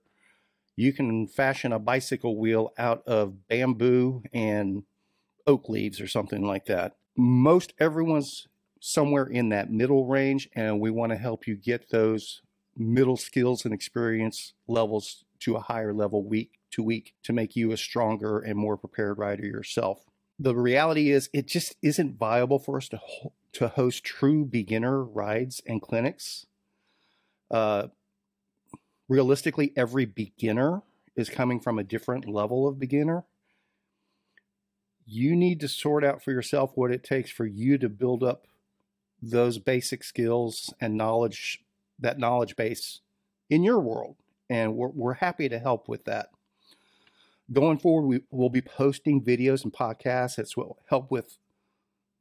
you 0.76 0.92
can 0.92 1.26
fashion 1.26 1.72
a 1.72 1.78
bicycle 1.78 2.36
wheel 2.36 2.72
out 2.78 3.02
of 3.06 3.48
bamboo 3.48 4.22
and 4.32 4.84
oak 5.46 5.68
leaves 5.68 6.00
or 6.00 6.06
something 6.06 6.46
like 6.46 6.66
that. 6.66 6.96
Most 7.16 7.74
everyone's 7.78 8.48
somewhere 8.80 9.26
in 9.26 9.50
that 9.50 9.70
middle 9.70 10.06
range, 10.06 10.48
and 10.54 10.80
we 10.80 10.90
want 10.90 11.10
to 11.10 11.18
help 11.18 11.46
you 11.46 11.54
get 11.54 11.90
those 11.90 12.42
middle 12.76 13.16
skills 13.16 13.64
and 13.64 13.74
experience 13.74 14.54
levels 14.66 15.24
to 15.40 15.56
a 15.56 15.60
higher 15.60 15.92
level 15.92 16.22
week 16.22 16.58
to 16.70 16.82
week 16.82 17.14
to 17.22 17.32
make 17.32 17.54
you 17.54 17.70
a 17.70 17.76
stronger 17.76 18.38
and 18.38 18.58
more 18.58 18.76
prepared 18.76 19.18
rider 19.18 19.44
yourself. 19.44 20.04
The 20.38 20.56
reality 20.56 21.10
is, 21.10 21.28
it 21.32 21.46
just 21.46 21.76
isn't 21.82 22.18
viable 22.18 22.58
for 22.58 22.78
us 22.78 22.88
to 22.88 23.00
to 23.52 23.68
host 23.68 24.02
true 24.02 24.44
beginner 24.44 25.04
rides 25.04 25.60
and 25.66 25.82
clinics. 25.82 26.46
Uh, 27.50 27.88
realistically, 29.12 29.74
every 29.76 30.06
beginner 30.06 30.80
is 31.14 31.28
coming 31.28 31.60
from 31.60 31.78
a 31.78 31.84
different 31.84 32.26
level 32.26 32.66
of 32.66 32.78
beginner. 32.78 33.24
You 35.04 35.36
need 35.36 35.60
to 35.60 35.68
sort 35.68 36.02
out 36.02 36.24
for 36.24 36.30
yourself 36.30 36.72
what 36.76 36.90
it 36.90 37.04
takes 37.04 37.30
for 37.30 37.44
you 37.44 37.76
to 37.76 37.90
build 37.90 38.24
up 38.24 38.46
those 39.20 39.58
basic 39.58 40.02
skills 40.02 40.72
and 40.80 40.96
knowledge, 40.96 41.62
that 41.98 42.18
knowledge 42.18 42.56
base 42.56 43.00
in 43.50 43.62
your 43.62 43.80
world. 43.80 44.16
And 44.48 44.76
we're, 44.76 44.88
we're 44.88 45.14
happy 45.14 45.46
to 45.46 45.58
help 45.58 45.90
with 45.90 46.06
that. 46.06 46.30
Going 47.52 47.76
forward, 47.76 48.06
we 48.06 48.20
will 48.30 48.48
be 48.48 48.62
posting 48.62 49.22
videos 49.22 49.62
and 49.62 49.74
podcasts 49.74 50.36
that 50.36 50.56
will 50.56 50.78
help 50.88 51.10
with 51.10 51.36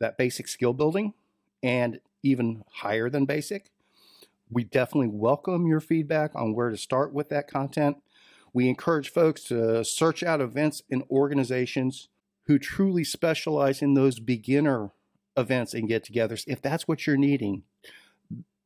that 0.01 0.17
basic 0.17 0.49
skill 0.49 0.73
building 0.73 1.13
and 1.63 2.01
even 2.21 2.65
higher 2.69 3.09
than 3.09 3.23
basic. 3.23 3.71
We 4.51 4.65
definitely 4.65 5.07
welcome 5.07 5.65
your 5.65 5.79
feedback 5.79 6.35
on 6.35 6.53
where 6.53 6.69
to 6.69 6.77
start 6.77 7.13
with 7.13 7.29
that 7.29 7.47
content. 7.47 7.97
We 8.53 8.67
encourage 8.67 9.09
folks 9.09 9.43
to 9.45 9.85
search 9.85 10.23
out 10.23 10.41
events 10.41 10.83
and 10.91 11.03
organizations 11.09 12.09
who 12.47 12.59
truly 12.59 13.05
specialize 13.05 13.81
in 13.81 13.93
those 13.93 14.19
beginner 14.19 14.91
events 15.37 15.73
and 15.73 15.87
get 15.87 16.03
togethers. 16.03 16.43
If 16.47 16.61
that's 16.61 16.85
what 16.85 17.07
you're 17.07 17.15
needing, 17.15 17.63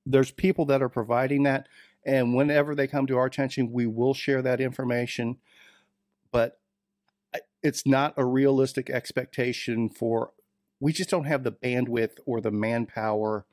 there's 0.08 0.32
people 0.32 0.66
that 0.66 0.82
are 0.82 0.90
providing 0.90 1.44
that. 1.44 1.68
And 2.04 2.34
whenever 2.34 2.74
they 2.74 2.88
come 2.88 3.06
to 3.08 3.18
our 3.18 3.28
attention, 3.28 3.72
we 3.72 3.86
will 3.86 4.16
share 4.16 4.42
that 4.42 4.60
information. 4.60 5.38
But 6.32 6.60
it's 7.62 7.86
not 7.86 8.16
a 8.18 8.26
realistic 8.26 8.90
expectation 8.90 9.90
for, 9.90 10.32
we 10.80 10.94
just 10.94 11.12
don't 11.12 11.26
have 11.26 11.44
the 11.44 11.52
bandwidth 11.52 12.18
or 12.26 12.42
the 12.42 12.52
manpower 12.52 13.46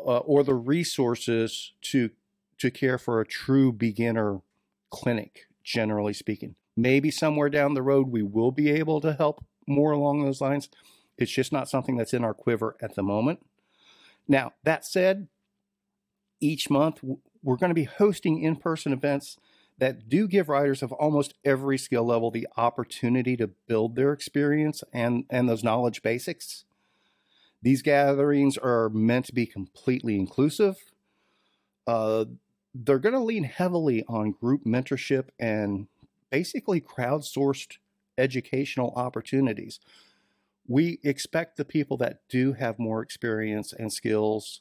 uh, 0.00 0.18
or 0.18 0.42
the 0.42 0.54
resources 0.54 1.72
to 1.82 2.10
to 2.58 2.70
care 2.70 2.98
for 2.98 3.20
a 3.20 3.26
true 3.26 3.72
beginner 3.72 4.40
clinic 4.90 5.46
generally 5.62 6.12
speaking. 6.12 6.56
Maybe 6.76 7.10
somewhere 7.10 7.50
down 7.50 7.74
the 7.74 7.82
road 7.82 8.08
we 8.08 8.22
will 8.22 8.52
be 8.52 8.70
able 8.70 9.00
to 9.00 9.12
help 9.12 9.44
more 9.66 9.92
along 9.92 10.24
those 10.24 10.40
lines. 10.40 10.68
It's 11.16 11.32
just 11.32 11.52
not 11.52 11.68
something 11.68 11.96
that's 11.96 12.14
in 12.14 12.24
our 12.24 12.34
quiver 12.34 12.76
at 12.80 12.94
the 12.94 13.02
moment. 13.02 13.40
Now 14.26 14.52
that 14.64 14.84
said 14.84 15.28
each 16.40 16.70
month 16.70 17.00
we're 17.42 17.56
going 17.56 17.70
to 17.70 17.74
be 17.74 17.84
hosting 17.84 18.42
in-person 18.42 18.92
events 18.92 19.36
that 19.78 20.08
do 20.08 20.26
give 20.26 20.48
riders 20.48 20.82
of 20.82 20.92
almost 20.92 21.34
every 21.44 21.78
skill 21.78 22.04
level 22.04 22.30
the 22.30 22.48
opportunity 22.56 23.36
to 23.36 23.46
build 23.46 23.94
their 23.94 24.12
experience 24.12 24.82
and 24.92 25.24
and 25.30 25.48
those 25.48 25.64
knowledge 25.64 26.02
basics 26.02 26.64
these 27.62 27.82
gatherings 27.82 28.56
are 28.56 28.88
meant 28.90 29.26
to 29.26 29.34
be 29.34 29.46
completely 29.46 30.16
inclusive. 30.16 30.76
Uh, 31.86 32.26
they're 32.74 32.98
going 32.98 33.14
to 33.14 33.20
lean 33.20 33.44
heavily 33.44 34.04
on 34.08 34.32
group 34.32 34.64
mentorship 34.64 35.28
and 35.38 35.88
basically 36.30 36.80
crowdsourced 36.80 37.78
educational 38.16 38.92
opportunities. 38.94 39.80
We 40.66 41.00
expect 41.02 41.56
the 41.56 41.64
people 41.64 41.96
that 41.98 42.20
do 42.28 42.52
have 42.52 42.78
more 42.78 43.02
experience 43.02 43.72
and 43.72 43.92
skills 43.92 44.60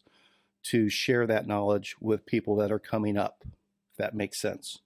to 0.63 0.89
share 0.89 1.27
that 1.27 1.47
knowledge 1.47 1.95
with 1.99 2.25
people 2.25 2.55
that 2.57 2.71
are 2.71 2.79
coming 2.79 3.17
up, 3.17 3.43
if 3.45 3.97
that 3.97 4.15
makes 4.15 4.39
sense. 4.39 4.79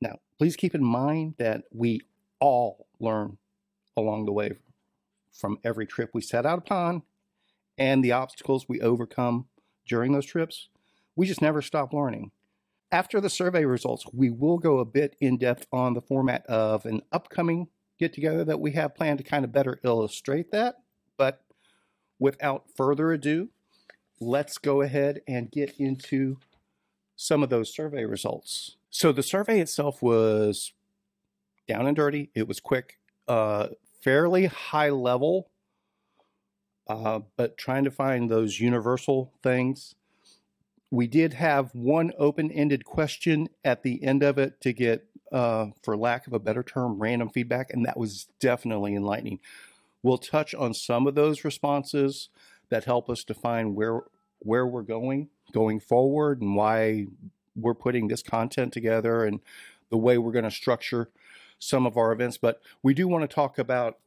Now, 0.00 0.20
please 0.38 0.56
keep 0.56 0.74
in 0.74 0.84
mind 0.84 1.34
that 1.38 1.64
we 1.72 2.00
all 2.40 2.86
learn 2.98 3.38
along 3.96 4.26
the 4.26 4.32
way 4.32 4.52
from 5.38 5.58
every 5.64 5.86
trip 5.86 6.10
we 6.12 6.20
set 6.20 6.44
out 6.44 6.58
upon 6.58 7.02
and 7.78 8.04
the 8.04 8.12
obstacles 8.12 8.68
we 8.68 8.80
overcome 8.80 9.46
during 9.86 10.12
those 10.12 10.26
trips, 10.26 10.68
we 11.16 11.26
just 11.26 11.40
never 11.40 11.62
stop 11.62 11.92
learning. 11.92 12.32
After 12.90 13.20
the 13.20 13.30
survey 13.30 13.64
results, 13.64 14.04
we 14.12 14.30
will 14.30 14.58
go 14.58 14.78
a 14.78 14.84
bit 14.84 15.14
in 15.20 15.38
depth 15.38 15.66
on 15.72 15.94
the 15.94 16.00
format 16.00 16.44
of 16.46 16.84
an 16.86 17.02
upcoming 17.12 17.68
get 17.98 18.12
together 18.12 18.44
that 18.44 18.60
we 18.60 18.72
have 18.72 18.94
planned 18.94 19.18
to 19.18 19.24
kind 19.24 19.44
of 19.44 19.52
better 19.52 19.80
illustrate 19.82 20.50
that. 20.52 20.76
But 21.16 21.42
without 22.18 22.64
further 22.76 23.12
ado, 23.12 23.48
let's 24.20 24.58
go 24.58 24.82
ahead 24.82 25.20
and 25.26 25.50
get 25.50 25.74
into 25.78 26.38
some 27.16 27.42
of 27.42 27.50
those 27.50 27.74
survey 27.74 28.04
results. 28.04 28.76
So 28.90 29.12
the 29.12 29.22
survey 29.22 29.60
itself 29.60 30.00
was 30.00 30.72
down 31.66 31.86
and 31.86 31.96
dirty. 31.96 32.30
It 32.34 32.46
was 32.46 32.60
quick. 32.60 32.98
Uh, 33.26 33.68
fairly 34.00 34.46
high 34.46 34.90
level, 34.90 35.50
uh, 36.86 37.20
but 37.36 37.56
trying 37.56 37.84
to 37.84 37.90
find 37.90 38.30
those 38.30 38.60
universal 38.60 39.32
things. 39.42 39.94
We 40.90 41.06
did 41.06 41.34
have 41.34 41.74
one 41.74 42.12
open 42.18 42.50
ended 42.50 42.84
question 42.84 43.48
at 43.64 43.82
the 43.82 44.02
end 44.02 44.22
of 44.22 44.38
it 44.38 44.60
to 44.62 44.72
get, 44.72 45.04
uh, 45.30 45.66
for 45.82 45.96
lack 45.96 46.26
of 46.26 46.32
a 46.32 46.38
better 46.38 46.62
term, 46.62 46.98
random 46.98 47.28
feedback, 47.28 47.70
and 47.70 47.84
that 47.84 47.98
was 47.98 48.28
definitely 48.40 48.94
enlightening. 48.94 49.40
We'll 50.02 50.18
touch 50.18 50.54
on 50.54 50.72
some 50.72 51.06
of 51.06 51.14
those 51.14 51.44
responses 51.44 52.30
that 52.70 52.84
help 52.84 53.10
us 53.10 53.24
define 53.24 53.74
where 53.74 54.02
where 54.40 54.66
we're 54.66 54.82
going 54.82 55.28
going 55.52 55.80
forward 55.80 56.40
and 56.40 56.54
why 56.54 57.06
we're 57.56 57.74
putting 57.74 58.08
this 58.08 58.22
content 58.22 58.72
together 58.72 59.24
and 59.24 59.40
the 59.90 59.96
way 59.96 60.18
we're 60.18 60.32
going 60.32 60.44
to 60.44 60.50
structure 60.50 61.08
some 61.58 61.86
of 61.86 61.96
our 61.96 62.12
events. 62.12 62.38
But 62.38 62.60
we 62.82 62.94
do 62.94 63.08
want 63.08 63.28
to 63.28 63.34
talk 63.34 63.58
about. 63.58 63.98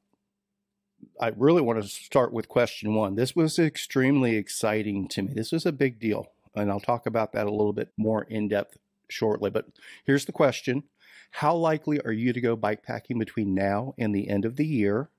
I 1.19 1.31
really 1.35 1.63
want 1.63 1.81
to 1.81 1.89
start 1.89 2.31
with 2.31 2.47
question 2.47 2.93
one. 2.93 3.15
This 3.15 3.35
was 3.35 3.57
extremely 3.57 4.35
exciting 4.35 5.07
to 5.09 5.23
me. 5.23 5.33
This 5.33 5.51
was 5.51 5.65
a 5.65 5.71
big 5.71 5.99
deal, 5.99 6.27
and 6.55 6.69
I'll 6.69 6.79
talk 6.79 7.07
about 7.07 7.33
that 7.33 7.47
a 7.47 7.51
little 7.51 7.73
bit 7.73 7.89
more 7.97 8.23
in 8.23 8.47
depth 8.47 8.77
shortly. 9.09 9.49
But 9.49 9.65
here's 10.05 10.25
the 10.25 10.31
question 10.31 10.83
How 11.31 11.55
likely 11.55 11.99
are 12.01 12.11
you 12.11 12.33
to 12.33 12.41
go 12.41 12.55
bikepacking 12.55 13.17
between 13.17 13.55
now 13.55 13.95
and 13.97 14.13
the 14.13 14.29
end 14.29 14.45
of 14.45 14.57
the 14.57 14.65
year? 14.65 15.09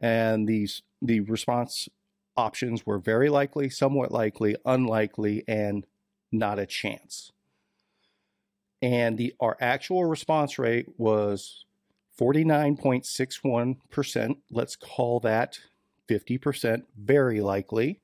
And 0.00 0.48
these 0.48 0.82
the 1.00 1.20
response 1.20 1.88
options 2.36 2.84
were 2.84 2.98
very 2.98 3.28
likely, 3.28 3.68
somewhat 3.70 4.10
likely, 4.10 4.56
unlikely, 4.64 5.44
and 5.46 5.86
not 6.32 6.58
a 6.58 6.66
chance 6.66 7.30
and 8.82 9.16
the 9.16 9.34
our 9.40 9.56
actual 9.60 10.04
response 10.04 10.58
rate 10.58 10.88
was 10.98 11.64
49.61%. 12.20 14.36
Let's 14.50 14.76
call 14.76 15.20
that 15.20 15.60
50%, 16.10 16.82
very 16.98 17.40
likely. 17.40 18.00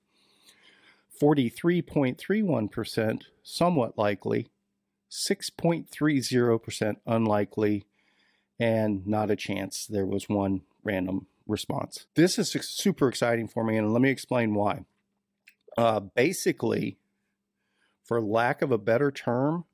43.31%, 1.21 3.23
somewhat 3.43 3.99
likely. 3.99 4.47
6.30% 5.11 6.97
unlikely, 7.07 7.87
and 8.61 9.07
not 9.07 9.31
a 9.31 9.37
chance. 9.37 9.87
There 9.87 10.07
was 10.07 10.29
one 10.29 10.61
random 10.85 11.29
response. 11.47 12.07
This 12.15 12.39
is 12.39 12.51
super 12.51 13.09
exciting 13.09 13.49
for 13.49 13.65
me, 13.65 13.79
and 13.79 13.91
let 13.93 14.03
me 14.03 14.11
explain 14.11 14.55
why. 14.55 14.85
Uh, 15.77 15.99
basically, 16.01 16.99
for 18.05 18.21
lack 18.21 18.63
of 18.63 18.71
a 18.71 18.79
better 18.79 19.11
term, 19.11 19.65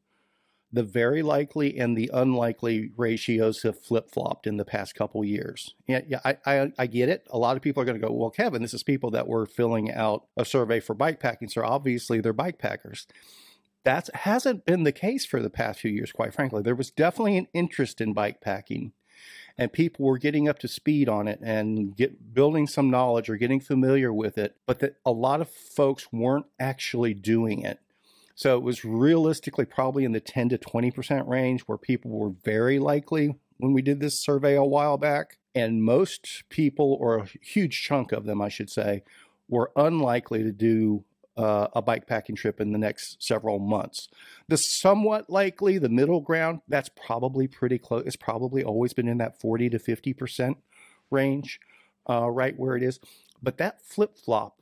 the 0.74 0.82
very 0.82 1.22
likely 1.22 1.78
and 1.78 1.96
the 1.96 2.10
unlikely 2.12 2.90
ratios 2.96 3.62
have 3.62 3.80
flip 3.80 4.10
flopped 4.10 4.44
in 4.44 4.56
the 4.56 4.64
past 4.64 4.96
couple 4.96 5.24
years. 5.24 5.72
Yeah, 5.86 6.00
yeah, 6.08 6.18
I, 6.24 6.36
I, 6.44 6.72
I 6.76 6.86
get 6.88 7.08
it. 7.08 7.24
A 7.30 7.38
lot 7.38 7.56
of 7.56 7.62
people 7.62 7.80
are 7.80 7.86
going 7.86 8.00
to 8.00 8.04
go, 8.04 8.12
well, 8.12 8.30
Kevin, 8.30 8.60
this 8.60 8.74
is 8.74 8.82
people 8.82 9.12
that 9.12 9.28
were 9.28 9.46
filling 9.46 9.92
out 9.92 10.26
a 10.36 10.44
survey 10.44 10.80
for 10.80 10.94
bike 10.94 11.20
packing, 11.20 11.48
so 11.48 11.62
obviously 11.64 12.20
they're 12.20 12.32
bike 12.32 12.58
packers. 12.58 13.06
That 13.84 14.10
hasn't 14.14 14.66
been 14.66 14.82
the 14.82 14.90
case 14.90 15.24
for 15.24 15.40
the 15.40 15.50
past 15.50 15.78
few 15.78 15.92
years, 15.92 16.10
quite 16.10 16.34
frankly. 16.34 16.60
There 16.60 16.74
was 16.74 16.90
definitely 16.90 17.36
an 17.38 17.46
interest 17.54 18.00
in 18.00 18.12
bike 18.12 18.40
packing, 18.40 18.94
and 19.56 19.72
people 19.72 20.04
were 20.04 20.18
getting 20.18 20.48
up 20.48 20.58
to 20.58 20.68
speed 20.68 21.08
on 21.08 21.28
it 21.28 21.38
and 21.40 21.94
get 21.96 22.34
building 22.34 22.66
some 22.66 22.90
knowledge 22.90 23.30
or 23.30 23.36
getting 23.36 23.60
familiar 23.60 24.12
with 24.12 24.38
it, 24.38 24.56
but 24.66 24.80
that 24.80 24.96
a 25.06 25.12
lot 25.12 25.40
of 25.40 25.48
folks 25.48 26.08
weren't 26.12 26.46
actually 26.58 27.14
doing 27.14 27.62
it. 27.62 27.78
So 28.34 28.56
it 28.56 28.62
was 28.62 28.84
realistically 28.84 29.64
probably 29.64 30.04
in 30.04 30.12
the 30.12 30.20
10 30.20 30.48
to 30.50 30.58
20% 30.58 31.28
range 31.28 31.62
where 31.62 31.78
people 31.78 32.10
were 32.10 32.32
very 32.44 32.78
likely 32.78 33.36
when 33.58 33.72
we 33.72 33.82
did 33.82 34.00
this 34.00 34.20
survey 34.20 34.54
a 34.56 34.64
while 34.64 34.98
back. 34.98 35.38
And 35.54 35.84
most 35.84 36.42
people, 36.48 36.96
or 37.00 37.18
a 37.18 37.28
huge 37.40 37.82
chunk 37.82 38.10
of 38.10 38.24
them, 38.24 38.42
I 38.42 38.48
should 38.48 38.70
say, 38.70 39.04
were 39.48 39.70
unlikely 39.76 40.42
to 40.42 40.50
do 40.50 41.04
uh, 41.36 41.68
a 41.74 41.82
bike 41.82 42.06
packing 42.06 42.36
trip 42.36 42.60
in 42.60 42.72
the 42.72 42.78
next 42.78 43.22
several 43.22 43.58
months. 43.58 44.08
The 44.48 44.56
somewhat 44.56 45.30
likely, 45.30 45.78
the 45.78 45.88
middle 45.88 46.20
ground, 46.20 46.60
that's 46.68 46.88
probably 46.88 47.46
pretty 47.46 47.78
close. 47.78 48.04
It's 48.06 48.16
probably 48.16 48.64
always 48.64 48.92
been 48.92 49.08
in 49.08 49.18
that 49.18 49.40
40 49.40 49.70
to 49.70 49.78
50% 49.78 50.56
range, 51.10 51.60
uh, 52.08 52.28
right 52.30 52.58
where 52.58 52.76
it 52.76 52.82
is. 52.82 52.98
But 53.42 53.58
that 53.58 53.80
flip 53.80 54.16
flop 54.16 54.60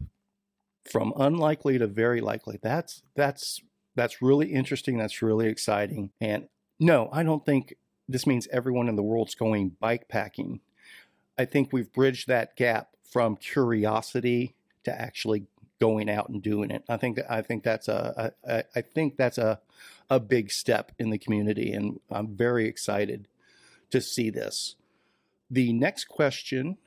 from 0.91 1.13
unlikely 1.17 1.79
to 1.79 1.87
very 1.87 2.21
likely, 2.21 2.59
that's, 2.63 3.03
that's, 3.15 3.61
that's 3.95 4.23
really 4.23 4.53
interesting. 4.53 4.99
That's 4.99 5.23
really 5.23 5.49
exciting. 5.49 6.11
And 6.21 6.49
no, 6.81 7.09
I 7.13 7.23
don't 7.23 7.45
think 7.45 7.75
this 8.09 8.27
means 8.27 8.49
everyone 8.53 8.89
in 8.89 8.97
the 8.97 9.03
world's 9.03 9.35
going 9.35 9.77
bike 9.81 10.09
packing. 10.09 10.61
I 11.39 11.45
think 11.45 11.73
we've 11.73 11.93
bridged 11.93 12.29
that 12.29 12.57
gap 12.57 12.89
from 13.11 13.37
curiosity 13.37 14.55
to 14.85 15.01
actually 15.01 15.47
going 15.81 16.09
out 16.09 16.29
and 16.29 16.43
doing 16.43 16.71
it. 16.71 16.85
I 16.89 16.97
think 16.97 17.17
that 17.17 17.31
I 17.31 17.43
think 17.43 17.65
that's 17.65 17.89
a 17.89 18.33
I, 18.49 18.65
I 18.75 18.81
think 18.83 19.17
that's 19.17 19.39
a 19.39 19.61
a 20.09 20.21
big 20.21 20.51
step 20.51 20.93
in 20.99 21.11
the 21.11 21.19
community, 21.19 21.73
and 21.73 21.99
I'm 22.11 22.37
very 22.37 22.67
excited 22.69 23.29
to 23.91 24.01
see 24.01 24.31
this. 24.31 24.77
The 25.51 25.73
next 25.73 26.05
question: 26.05 26.79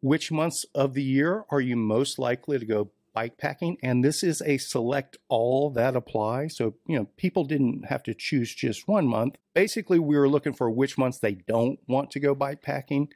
Which 0.00 0.32
months 0.32 0.64
of 0.74 0.94
the 0.94 1.02
year 1.02 1.44
are 1.50 1.60
you 1.60 1.76
most 1.76 2.18
likely 2.18 2.58
to 2.58 2.64
go 2.64 2.90
bike 3.12 3.36
packing? 3.36 3.76
And 3.82 4.04
this 4.04 4.22
is 4.22 4.42
a 4.42 4.56
select 4.58 5.18
all 5.28 5.70
that 5.70 5.96
apply. 5.96 6.48
So 6.48 6.74
you 6.86 6.98
know, 6.98 7.06
people 7.16 7.44
didn't 7.44 7.86
have 7.86 8.02
to 8.04 8.14
choose 8.14 8.54
just 8.54 8.88
one 8.88 9.06
month. 9.06 9.36
Basically, 9.54 9.98
we 9.98 10.16
were 10.16 10.28
looking 10.28 10.54
for 10.54 10.70
which 10.70 10.96
months 10.96 11.18
they 11.18 11.34
don't 11.34 11.78
want 11.86 12.10
to 12.12 12.20
go 12.20 12.34
bike 12.34 12.62
packing. 12.62 13.08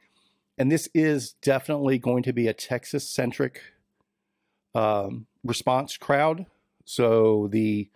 And 0.59 0.71
this 0.71 0.89
is 0.95 1.33
definitely 1.43 1.99
going 1.99 2.23
to 2.25 2.33
be 2.33 2.47
a 2.47 2.55
Texas 2.55 3.09
centric 3.09 3.61
um, 4.75 5.27
response 5.43 5.97
crowd. 5.97 6.47
So 6.85 7.49
the 7.51 7.89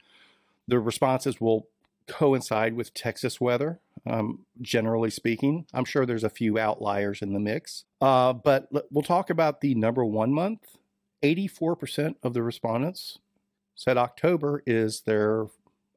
the 0.66 0.78
responses 0.78 1.40
will 1.40 1.68
coincide 2.06 2.74
with 2.74 2.94
Texas 2.94 3.40
weather, 3.40 3.80
um, 4.06 4.40
generally 4.60 5.10
speaking. 5.10 5.66
I'm 5.72 5.84
sure 5.84 6.06
there's 6.06 6.24
a 6.24 6.30
few 6.30 6.58
outliers 6.58 7.22
in 7.22 7.32
the 7.32 7.40
mix. 7.40 7.84
Uh, 8.00 8.32
but 8.32 8.68
we'll 8.90 9.02
talk 9.02 9.30
about 9.30 9.60
the 9.60 9.74
number 9.74 10.04
one 10.04 10.32
month. 10.32 10.60
84% 11.22 12.14
of 12.22 12.34
the 12.34 12.42
respondents 12.42 13.18
said 13.74 13.96
October 13.96 14.62
is 14.66 15.02
their 15.02 15.46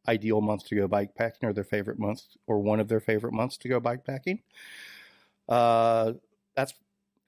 ideal 0.07 0.41
month 0.41 0.65
to 0.67 0.75
go 0.75 0.87
bike 0.87 1.15
packing 1.15 1.47
or 1.47 1.53
their 1.53 1.63
favorite 1.63 1.99
month 1.99 2.23
or 2.47 2.59
one 2.59 2.79
of 2.79 2.87
their 2.87 2.99
favorite 2.99 3.33
months 3.33 3.57
to 3.57 3.67
go 3.67 3.79
bike 3.79 4.03
packing. 4.05 4.41
Uh, 5.47 6.13
that's 6.55 6.73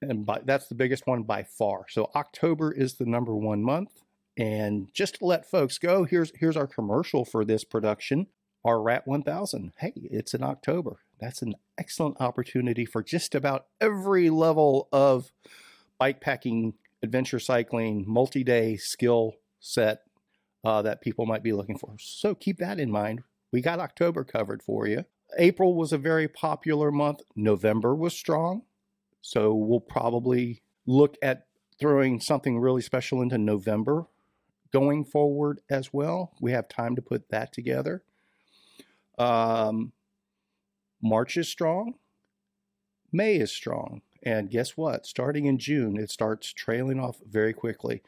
and 0.02 0.26
by, 0.26 0.40
that's 0.44 0.68
the 0.68 0.74
biggest 0.74 1.06
one 1.06 1.22
by 1.22 1.42
far. 1.42 1.86
So 1.88 2.10
October 2.14 2.72
is 2.72 2.94
the 2.94 3.06
number 3.06 3.34
one 3.34 3.62
month. 3.62 4.02
And 4.36 4.92
just 4.92 5.16
to 5.16 5.24
let 5.24 5.48
folks 5.48 5.78
go, 5.78 6.04
here's 6.04 6.32
here's 6.36 6.56
our 6.56 6.66
commercial 6.66 7.24
for 7.24 7.44
this 7.44 7.62
production, 7.62 8.26
our 8.64 8.80
Rat 8.80 9.06
1000. 9.06 9.72
Hey, 9.78 9.92
it's 9.96 10.34
in 10.34 10.42
October. 10.42 10.96
That's 11.20 11.42
an 11.42 11.54
excellent 11.78 12.20
opportunity 12.20 12.84
for 12.84 13.02
just 13.02 13.34
about 13.34 13.66
every 13.80 14.30
level 14.30 14.88
of 14.92 15.32
bike 15.98 16.20
packing, 16.20 16.74
adventure 17.02 17.38
cycling, 17.38 18.04
multi-day 18.06 18.76
skill 18.76 19.34
set 19.60 20.02
uh, 20.64 20.82
that 20.82 21.02
people 21.02 21.26
might 21.26 21.42
be 21.42 21.52
looking 21.52 21.78
for. 21.78 21.94
So 21.98 22.34
keep 22.34 22.58
that 22.58 22.80
in 22.80 22.90
mind. 22.90 23.22
We 23.52 23.60
got 23.60 23.78
October 23.78 24.24
covered 24.24 24.62
for 24.62 24.86
you. 24.86 25.04
April 25.38 25.74
was 25.74 25.92
a 25.92 25.98
very 25.98 26.28
popular 26.28 26.90
month. 26.90 27.22
November 27.36 27.94
was 27.94 28.14
strong. 28.14 28.62
So 29.20 29.54
we'll 29.54 29.80
probably 29.80 30.62
look 30.86 31.16
at 31.22 31.46
throwing 31.78 32.20
something 32.20 32.58
really 32.58 32.82
special 32.82 33.22
into 33.22 33.38
November 33.38 34.06
going 34.72 35.04
forward 35.04 35.60
as 35.70 35.92
well. 35.92 36.32
We 36.40 36.52
have 36.52 36.68
time 36.68 36.96
to 36.96 37.02
put 37.02 37.28
that 37.30 37.52
together. 37.52 38.02
Um, 39.18 39.92
March 41.02 41.36
is 41.36 41.48
strong. 41.48 41.94
May 43.12 43.36
is 43.36 43.52
strong. 43.52 44.02
And 44.22 44.50
guess 44.50 44.76
what? 44.76 45.06
Starting 45.06 45.44
in 45.44 45.58
June, 45.58 45.98
it 45.98 46.10
starts 46.10 46.52
trailing 46.52 46.98
off 46.98 47.18
very 47.28 47.52
quickly. 47.52 48.02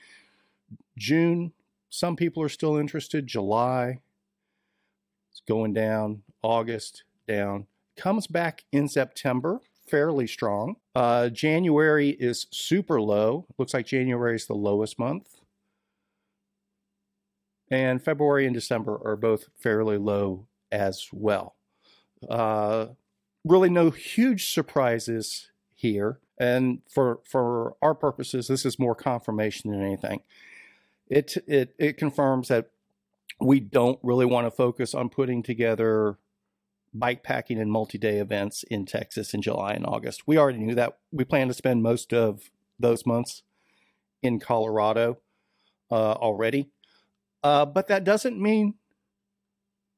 June, 0.96 1.52
some 1.90 2.16
people 2.16 2.42
are 2.42 2.48
still 2.48 2.76
interested. 2.76 3.26
July, 3.26 4.00
it's 5.31 5.42
going 5.46 5.74
down. 5.74 6.22
August, 6.42 7.04
down. 7.28 7.66
Comes 7.96 8.26
back 8.26 8.64
in 8.72 8.88
September 8.88 9.61
fairly 9.87 10.26
strong. 10.26 10.76
Uh, 10.94 11.28
January 11.28 12.11
is 12.11 12.46
super 12.50 13.00
low. 13.00 13.46
Looks 13.59 13.74
like 13.74 13.87
January 13.87 14.37
is 14.37 14.46
the 14.46 14.54
lowest 14.54 14.98
month. 14.98 15.40
And 17.70 18.02
February 18.02 18.46
and 18.46 18.54
December 18.54 19.00
are 19.04 19.16
both 19.16 19.46
fairly 19.59 19.98
low 19.98 20.46
as 20.70 21.09
well. 21.12 21.57
Uh, 22.29 22.88
really, 23.44 23.70
no 23.70 23.90
huge 23.90 24.52
surprises 24.52 25.50
here. 25.74 26.20
And 26.38 26.81
for 26.90 27.20
for 27.24 27.76
our 27.81 27.94
purposes, 27.94 28.48
this 28.48 28.66
is 28.66 28.79
more 28.79 28.94
confirmation 28.94 29.70
than 29.70 29.83
anything. 29.83 30.20
It 31.09 31.37
it 31.46 31.74
it 31.79 31.96
confirms 31.96 32.48
that 32.48 32.70
we 33.40 33.61
don't 33.61 33.98
really 34.02 34.26
want 34.26 34.46
to 34.46 34.50
focus 34.50 34.94
on 34.94 35.09
putting 35.09 35.42
together 35.42 36.18
bike 36.92 37.22
packing 37.22 37.61
and 37.61 37.70
multi-day 37.70 38.18
events 38.18 38.62
in 38.64 38.87
Texas 38.87 39.35
in 39.35 39.42
July 39.42 39.72
and 39.72 39.87
August. 39.87 40.26
We 40.26 40.38
already 40.38 40.59
knew 40.59 40.74
that. 40.74 40.98
We 41.12 41.24
plan 41.24 41.48
to 41.48 41.55
spend 41.55 41.83
most 41.83 42.12
of 42.12 42.50
those 42.79 43.05
months 43.05 43.42
in 44.22 44.40
Colorado 44.40 45.18
uh, 45.90 46.12
already. 46.12 46.70
Uh, 47.42 47.66
but 47.66 47.88
that 47.88 48.05
doesn't 48.05 48.40
mean 48.40 48.74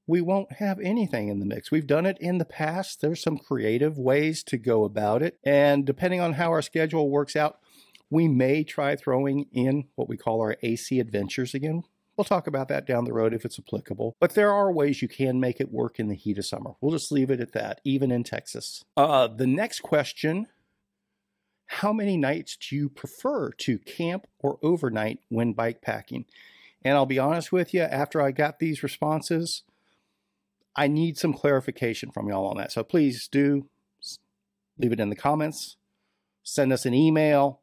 we 0.09 0.23
won't 0.23 0.53
have 0.53 0.81
anything 0.81 1.29
in 1.29 1.39
the 1.39 1.47
mix. 1.47 1.71
We've 1.71 1.87
done 1.87 2.07
it 2.07 2.17
in 2.19 2.39
the 2.39 2.47
past. 2.47 3.03
There's 3.03 3.23
some 3.23 3.37
creative 3.37 3.99
ways 3.99 4.43
to 4.45 4.57
go 4.57 4.85
about 4.85 5.23
it. 5.23 5.39
And 5.45 5.85
depending 5.85 6.21
on 6.21 6.33
how 6.33 6.51
our 6.51 6.63
schedule 6.63 7.11
works 7.11 7.37
out, 7.37 7.59
we 8.11 8.27
may 8.27 8.65
try 8.65 8.97
throwing 8.97 9.47
in 9.53 9.85
what 9.97 10.09
we 10.09 10.17
call 10.17 10.41
our 10.41 10.57
AC 10.63 10.99
adventures 10.99 11.53
again. 11.53 11.83
We'll 12.17 12.25
talk 12.25 12.47
about 12.47 12.69
that 12.69 12.87
down 12.87 13.05
the 13.05 13.13
road 13.13 13.35
if 13.35 13.45
it's 13.45 13.59
applicable. 13.59 14.17
But 14.19 14.35
there 14.35 14.51
are 14.51 14.73
ways 14.73 15.03
you 15.03 15.09
can 15.09 15.39
make 15.39 15.61
it 15.61 15.71
work 15.71 16.01
in 16.01 16.09
the 16.09 16.17
heat 16.17 16.39
of 16.39 16.47
summer. 16.47 16.73
We'll 16.81 16.97
just 16.97 17.13
leave 17.13 17.31
it 17.31 17.39
at 17.39 17.53
that, 17.53 17.81
even 17.85 18.11
in 18.11 18.25
Texas. 18.25 18.85
Uh, 18.97 19.29
the 19.29 19.47
next 19.47 19.81
question 19.81 20.47
How 21.67 21.93
many 21.93 22.17
nights 22.17 22.57
do 22.57 22.75
you 22.75 22.89
prefer 22.89 23.51
to 23.51 23.79
camp 23.79 24.27
or 24.39 24.59
overnight 24.63 25.21
when 25.29 25.53
bike 25.53 25.83
packing? 25.83 26.25
And 26.83 26.97
I'll 26.97 27.07
be 27.07 27.19
honest 27.19 27.53
with 27.53 27.75
you, 27.75 27.83
after 27.83 28.23
I 28.23 28.31
got 28.31 28.59
these 28.59 28.83
responses, 28.83 29.65
I 30.77 30.87
need 30.87 31.19
some 31.19 31.35
clarification 31.35 32.11
from 32.11 32.29
y'all 32.29 32.47
on 32.47 32.57
that. 32.59 32.73
So 32.73 32.85
please 32.85 33.29
do 33.29 33.69
leave 34.79 34.93
it 34.93 35.01
in 35.01 35.11
the 35.11 35.17
comments, 35.17 35.77
send 36.45 36.73
us 36.73 36.87
an 36.87 36.95
email, 36.95 37.61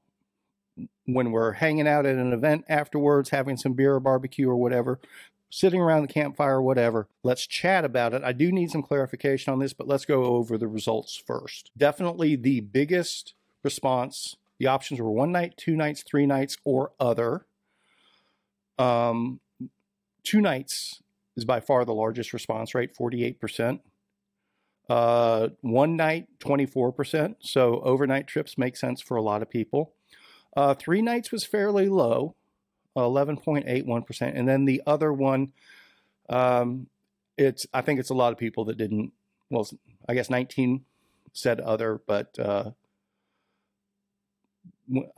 when 1.06 1.32
we're 1.32 1.54
hanging 1.54 1.88
out 1.88 2.06
at 2.06 2.16
an 2.16 2.34
event 2.34 2.66
afterwards, 2.68 3.30
having 3.30 3.58
some 3.58 3.74
beer 3.74 3.96
or 3.96 4.00
barbecue 4.00 4.50
or 4.50 4.58
whatever, 4.58 5.00
sitting 5.50 5.80
around 5.80 6.02
the 6.02 6.14
campfire, 6.14 6.62
whatever, 6.62 7.08
let's 7.24 7.48
chat 7.48 7.86
about 7.86 8.14
it. 8.14 8.24
I 8.24 8.34
do 8.34 8.52
need 8.52 8.72
some 8.72 8.84
clarification 8.84 9.54
on 9.54 9.60
this, 9.60 9.74
but 9.74 9.88
let's 9.88 10.06
go 10.06 10.26
over 10.26 10.58
the 10.58 10.68
results 10.68 11.16
first. 11.16 11.72
Definitely 11.78 12.36
the 12.36 12.60
biggest 12.62 13.34
response. 13.64 14.36
The 14.60 14.68
options 14.68 15.00
were 15.00 15.12
one 15.12 15.32
night, 15.32 15.56
two 15.58 15.76
nights, 15.76 16.04
three 16.04 16.26
nights, 16.26 16.58
or 16.64 16.92
other. 17.00 17.46
Um, 18.78 19.40
two 20.24 20.42
nights 20.42 21.02
is 21.36 21.46
by 21.46 21.60
far 21.60 21.86
the 21.86 21.94
largest 21.94 22.34
response 22.34 22.74
rate, 22.76 22.96
48%. 22.96 23.80
Uh, 24.88 25.50
one 25.62 25.96
night, 25.96 26.28
24%. 26.40 27.36
So 27.40 27.82
overnight 27.82 28.28
trips 28.28 28.58
make 28.58 28.78
sense 28.78 29.02
for 29.02 29.18
a 29.18 29.22
lot 29.22 29.42
of 29.42 29.50
people. 29.50 29.94
Uh, 30.56 30.74
three 30.74 31.02
nights 31.02 31.32
was 31.32 31.44
fairly 31.44 31.90
low, 31.90 32.36
11.81%. 32.96 34.38
And 34.38 34.48
then 34.48 34.66
the 34.66 34.82
other 34.86 35.12
one, 35.12 35.52
um, 36.30 36.88
it's 37.38 37.68
I 37.74 37.82
think 37.82 38.00
it's 38.00 38.10
a 38.10 38.16
lot 38.16 38.32
of 38.32 38.38
people 38.38 38.66
that 38.66 38.78
didn't, 38.78 39.12
well, 39.50 39.68
I 40.08 40.14
guess 40.14 40.30
19 40.30 40.86
said 41.34 41.60
other, 41.60 42.02
but 42.08 42.38
uh, 42.40 42.72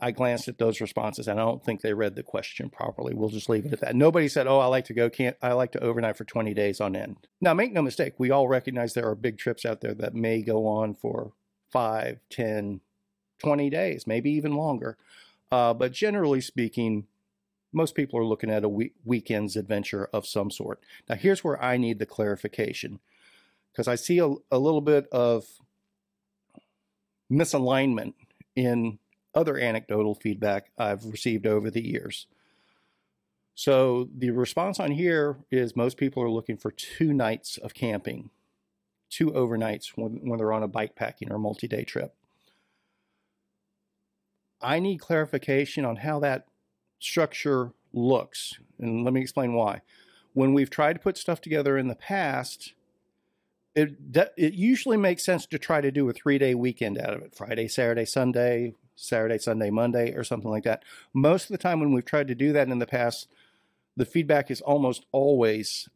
I 0.00 0.12
glanced 0.12 0.48
at 0.48 0.58
those 0.58 0.80
responses 0.80 1.28
and 1.28 1.38
I 1.38 1.44
don't 1.44 1.62
think 1.62 1.82
they 1.82 1.92
read 1.92 2.14
the 2.14 2.22
question 2.22 2.70
properly. 2.70 3.14
We'll 3.14 3.28
just 3.28 3.48
leave 3.48 3.66
it 3.66 3.72
at 3.72 3.80
that. 3.80 3.94
Nobody 3.94 4.28
said, 4.28 4.46
"Oh, 4.46 4.60
I 4.60 4.66
like 4.66 4.86
to 4.86 4.94
go 4.94 5.10
can't 5.10 5.36
I 5.42 5.52
like 5.52 5.72
to 5.72 5.80
overnight 5.80 6.16
for 6.16 6.24
20 6.24 6.54
days 6.54 6.80
on 6.80 6.96
end." 6.96 7.16
Now, 7.40 7.54
make 7.54 7.72
no 7.72 7.82
mistake, 7.82 8.14
we 8.18 8.30
all 8.30 8.48
recognize 8.48 8.94
there 8.94 9.08
are 9.08 9.14
big 9.14 9.36
trips 9.38 9.66
out 9.66 9.80
there 9.80 9.94
that 9.94 10.14
may 10.14 10.42
go 10.42 10.66
on 10.66 10.94
for 10.94 11.32
5, 11.70 12.18
10, 12.30 12.80
20 13.38 13.70
days, 13.70 14.06
maybe 14.06 14.30
even 14.30 14.54
longer. 14.54 14.96
Uh, 15.50 15.74
but 15.74 15.92
generally 15.92 16.40
speaking, 16.40 17.06
most 17.72 17.94
people 17.94 18.18
are 18.18 18.24
looking 18.24 18.50
at 18.50 18.64
a 18.64 18.68
week- 18.68 18.94
weekend's 19.04 19.56
adventure 19.56 20.08
of 20.12 20.26
some 20.26 20.50
sort. 20.50 20.82
Now, 21.08 21.16
here's 21.16 21.44
where 21.44 21.62
I 21.62 21.76
need 21.76 21.98
the 21.98 22.06
clarification 22.06 23.00
because 23.72 23.86
I 23.86 23.94
see 23.96 24.18
a, 24.18 24.34
a 24.50 24.58
little 24.58 24.80
bit 24.80 25.06
of 25.12 25.44
misalignment 27.30 28.14
in 28.56 28.98
other 29.38 29.56
anecdotal 29.56 30.16
feedback 30.16 30.72
I've 30.76 31.04
received 31.04 31.46
over 31.46 31.70
the 31.70 31.86
years. 31.86 32.26
So 33.54 34.08
the 34.12 34.30
response 34.30 34.80
on 34.80 34.90
here 34.90 35.36
is 35.48 35.76
most 35.76 35.96
people 35.96 36.22
are 36.24 36.30
looking 36.30 36.56
for 36.56 36.72
two 36.72 37.12
nights 37.12 37.56
of 37.56 37.72
camping, 37.72 38.30
two 39.08 39.30
overnights 39.30 39.92
when, 39.94 40.28
when 40.28 40.38
they're 40.38 40.52
on 40.52 40.64
a 40.64 40.68
bike 40.68 40.96
packing 40.96 41.30
or 41.30 41.38
multi 41.38 41.68
day 41.68 41.84
trip. 41.84 42.14
I 44.60 44.80
need 44.80 44.98
clarification 44.98 45.84
on 45.84 45.96
how 45.96 46.18
that 46.18 46.46
structure 46.98 47.72
looks. 47.92 48.54
And 48.80 49.04
let 49.04 49.14
me 49.14 49.20
explain 49.20 49.54
why. 49.54 49.82
When 50.32 50.52
we've 50.52 50.70
tried 50.70 50.94
to 50.94 50.98
put 50.98 51.16
stuff 51.16 51.40
together 51.40 51.78
in 51.78 51.86
the 51.86 51.94
past, 51.94 52.74
it, 53.76 53.94
it 54.36 54.54
usually 54.54 54.96
makes 54.96 55.24
sense 55.24 55.46
to 55.46 55.58
try 55.60 55.80
to 55.80 55.92
do 55.92 56.08
a 56.08 56.12
three 56.12 56.38
day 56.38 56.56
weekend 56.56 56.98
out 56.98 57.14
of 57.14 57.22
it 57.22 57.36
Friday, 57.36 57.68
Saturday, 57.68 58.04
Sunday, 58.04 58.74
Saturday, 58.98 59.38
Sunday, 59.38 59.70
Monday, 59.70 60.12
or 60.14 60.24
something 60.24 60.50
like 60.50 60.64
that. 60.64 60.82
Most 61.14 61.44
of 61.44 61.50
the 61.50 61.58
time, 61.58 61.80
when 61.80 61.92
we've 61.92 62.04
tried 62.04 62.28
to 62.28 62.34
do 62.34 62.52
that 62.52 62.68
in 62.68 62.78
the 62.78 62.86
past, 62.86 63.28
the 63.96 64.04
feedback 64.04 64.50
is 64.50 64.60
almost 64.60 65.06
always 65.12 65.88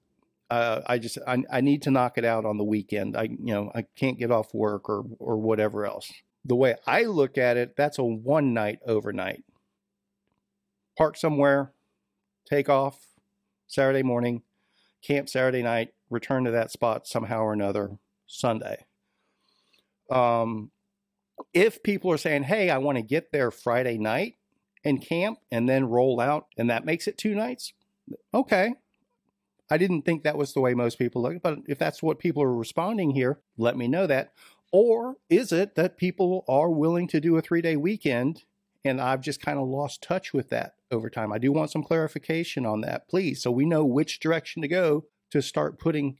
uh, 0.52 0.82
I 0.86 0.98
just 0.98 1.16
I, 1.26 1.42
I 1.50 1.62
need 1.62 1.80
to 1.82 1.90
knock 1.90 2.18
it 2.18 2.26
out 2.26 2.44
on 2.44 2.58
the 2.58 2.64
weekend. 2.64 3.16
I 3.16 3.22
you 3.22 3.54
know 3.54 3.72
I 3.74 3.86
can't 3.96 4.18
get 4.18 4.30
off 4.30 4.52
work 4.52 4.86
or 4.86 5.02
or 5.18 5.38
whatever 5.38 5.86
else. 5.86 6.12
The 6.44 6.56
way 6.56 6.74
I 6.86 7.04
look 7.04 7.38
at 7.38 7.56
it, 7.56 7.74
that's 7.74 7.96
a 7.96 8.04
one 8.04 8.52
night 8.52 8.80
overnight. 8.86 9.44
Park 10.98 11.16
somewhere, 11.16 11.72
take 12.44 12.68
off 12.68 13.06
Saturday 13.66 14.02
morning, 14.02 14.42
camp 15.00 15.30
Saturday 15.30 15.62
night, 15.62 15.94
return 16.10 16.44
to 16.44 16.50
that 16.50 16.70
spot 16.70 17.06
somehow 17.06 17.40
or 17.40 17.54
another 17.54 17.98
Sunday. 18.26 18.84
Um, 20.10 20.70
if 21.52 21.82
people 21.82 22.10
are 22.10 22.18
saying, 22.18 22.44
hey, 22.44 22.70
I 22.70 22.78
want 22.78 22.96
to 22.98 23.02
get 23.02 23.32
there 23.32 23.50
Friday 23.50 23.98
night 23.98 24.36
and 24.84 25.00
camp 25.00 25.38
and 25.50 25.68
then 25.68 25.88
roll 25.88 26.20
out, 26.20 26.46
and 26.56 26.70
that 26.70 26.84
makes 26.84 27.06
it 27.06 27.18
two 27.18 27.34
nights, 27.34 27.72
okay. 28.34 28.74
I 29.70 29.78
didn't 29.78 30.02
think 30.02 30.22
that 30.22 30.36
was 30.36 30.52
the 30.52 30.60
way 30.60 30.74
most 30.74 30.98
people 30.98 31.22
look, 31.22 31.40
but 31.42 31.60
if 31.66 31.78
that's 31.78 32.02
what 32.02 32.18
people 32.18 32.42
are 32.42 32.54
responding 32.54 33.12
here, 33.12 33.40
let 33.56 33.76
me 33.76 33.88
know 33.88 34.06
that. 34.06 34.32
Or 34.70 35.16
is 35.30 35.52
it 35.52 35.76
that 35.76 35.96
people 35.96 36.44
are 36.48 36.70
willing 36.70 37.08
to 37.08 37.20
do 37.20 37.36
a 37.36 37.42
three 37.42 37.62
day 37.62 37.76
weekend 37.76 38.44
and 38.84 39.00
I've 39.00 39.20
just 39.20 39.40
kind 39.40 39.58
of 39.58 39.68
lost 39.68 40.02
touch 40.02 40.32
with 40.34 40.50
that 40.50 40.74
over 40.90 41.08
time? 41.08 41.32
I 41.32 41.38
do 41.38 41.52
want 41.52 41.70
some 41.70 41.84
clarification 41.84 42.66
on 42.66 42.80
that, 42.82 43.08
please, 43.08 43.42
so 43.42 43.50
we 43.50 43.64
know 43.64 43.84
which 43.84 44.20
direction 44.20 44.60
to 44.62 44.68
go 44.68 45.04
to 45.30 45.40
start 45.40 45.78
putting 45.78 46.18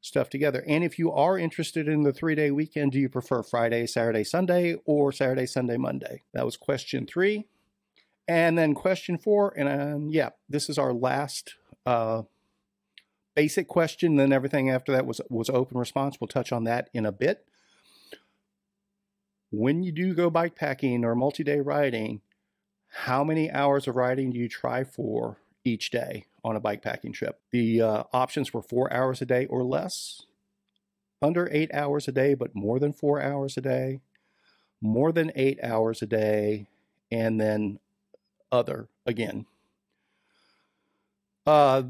stuff 0.00 0.30
together. 0.30 0.64
And 0.66 0.82
if 0.82 0.98
you 0.98 1.12
are 1.12 1.38
interested 1.38 1.88
in 1.88 2.02
the 2.02 2.12
three 2.12 2.34
day 2.34 2.50
weekend, 2.50 2.92
do 2.92 2.98
you 2.98 3.08
prefer 3.08 3.42
Friday, 3.42 3.86
Saturday, 3.86 4.24
Sunday, 4.24 4.76
or 4.84 5.12
Saturday, 5.12 5.46
Sunday, 5.46 5.76
Monday? 5.76 6.22
That 6.32 6.44
was 6.44 6.56
question 6.56 7.06
three. 7.06 7.46
And 8.28 8.56
then 8.56 8.74
question 8.74 9.18
four, 9.18 9.52
and 9.56 9.68
um, 9.68 10.08
yeah, 10.10 10.30
this 10.48 10.70
is 10.70 10.78
our 10.78 10.92
last 10.92 11.56
uh, 11.84 12.22
basic 13.34 13.66
question. 13.66 14.16
Then 14.16 14.32
everything 14.32 14.70
after 14.70 14.92
that 14.92 15.04
was 15.04 15.20
was 15.28 15.50
open 15.50 15.78
response. 15.78 16.18
We'll 16.20 16.28
touch 16.28 16.52
on 16.52 16.64
that 16.64 16.90
in 16.94 17.04
a 17.04 17.12
bit. 17.12 17.44
When 19.50 19.82
you 19.82 19.90
do 19.90 20.14
go 20.14 20.30
bike 20.30 20.54
packing 20.54 21.04
or 21.04 21.16
multi 21.16 21.42
day 21.42 21.58
riding, 21.58 22.20
how 22.88 23.24
many 23.24 23.50
hours 23.50 23.88
of 23.88 23.96
riding 23.96 24.30
do 24.30 24.38
you 24.38 24.48
try 24.48 24.84
for 24.84 25.38
each 25.70 25.90
day 25.90 26.26
on 26.44 26.56
a 26.56 26.60
bike 26.60 26.82
packing 26.82 27.12
trip? 27.12 27.40
The 27.50 27.82
uh, 27.82 28.04
options 28.12 28.52
were 28.52 28.62
four 28.62 28.92
hours 28.92 29.22
a 29.22 29.26
day 29.26 29.46
or 29.46 29.62
less, 29.62 30.22
under 31.22 31.48
eight 31.52 31.72
hours 31.72 32.08
a 32.08 32.12
day, 32.12 32.34
but 32.34 32.54
more 32.54 32.78
than 32.78 32.92
four 32.92 33.20
hours 33.20 33.56
a 33.56 33.60
day, 33.60 34.00
more 34.80 35.12
than 35.12 35.32
eight 35.34 35.58
hours 35.62 36.02
a 36.02 36.06
day, 36.06 36.66
and 37.10 37.40
then 37.40 37.78
other 38.50 38.88
again. 39.06 39.46
Uh, 41.46 41.82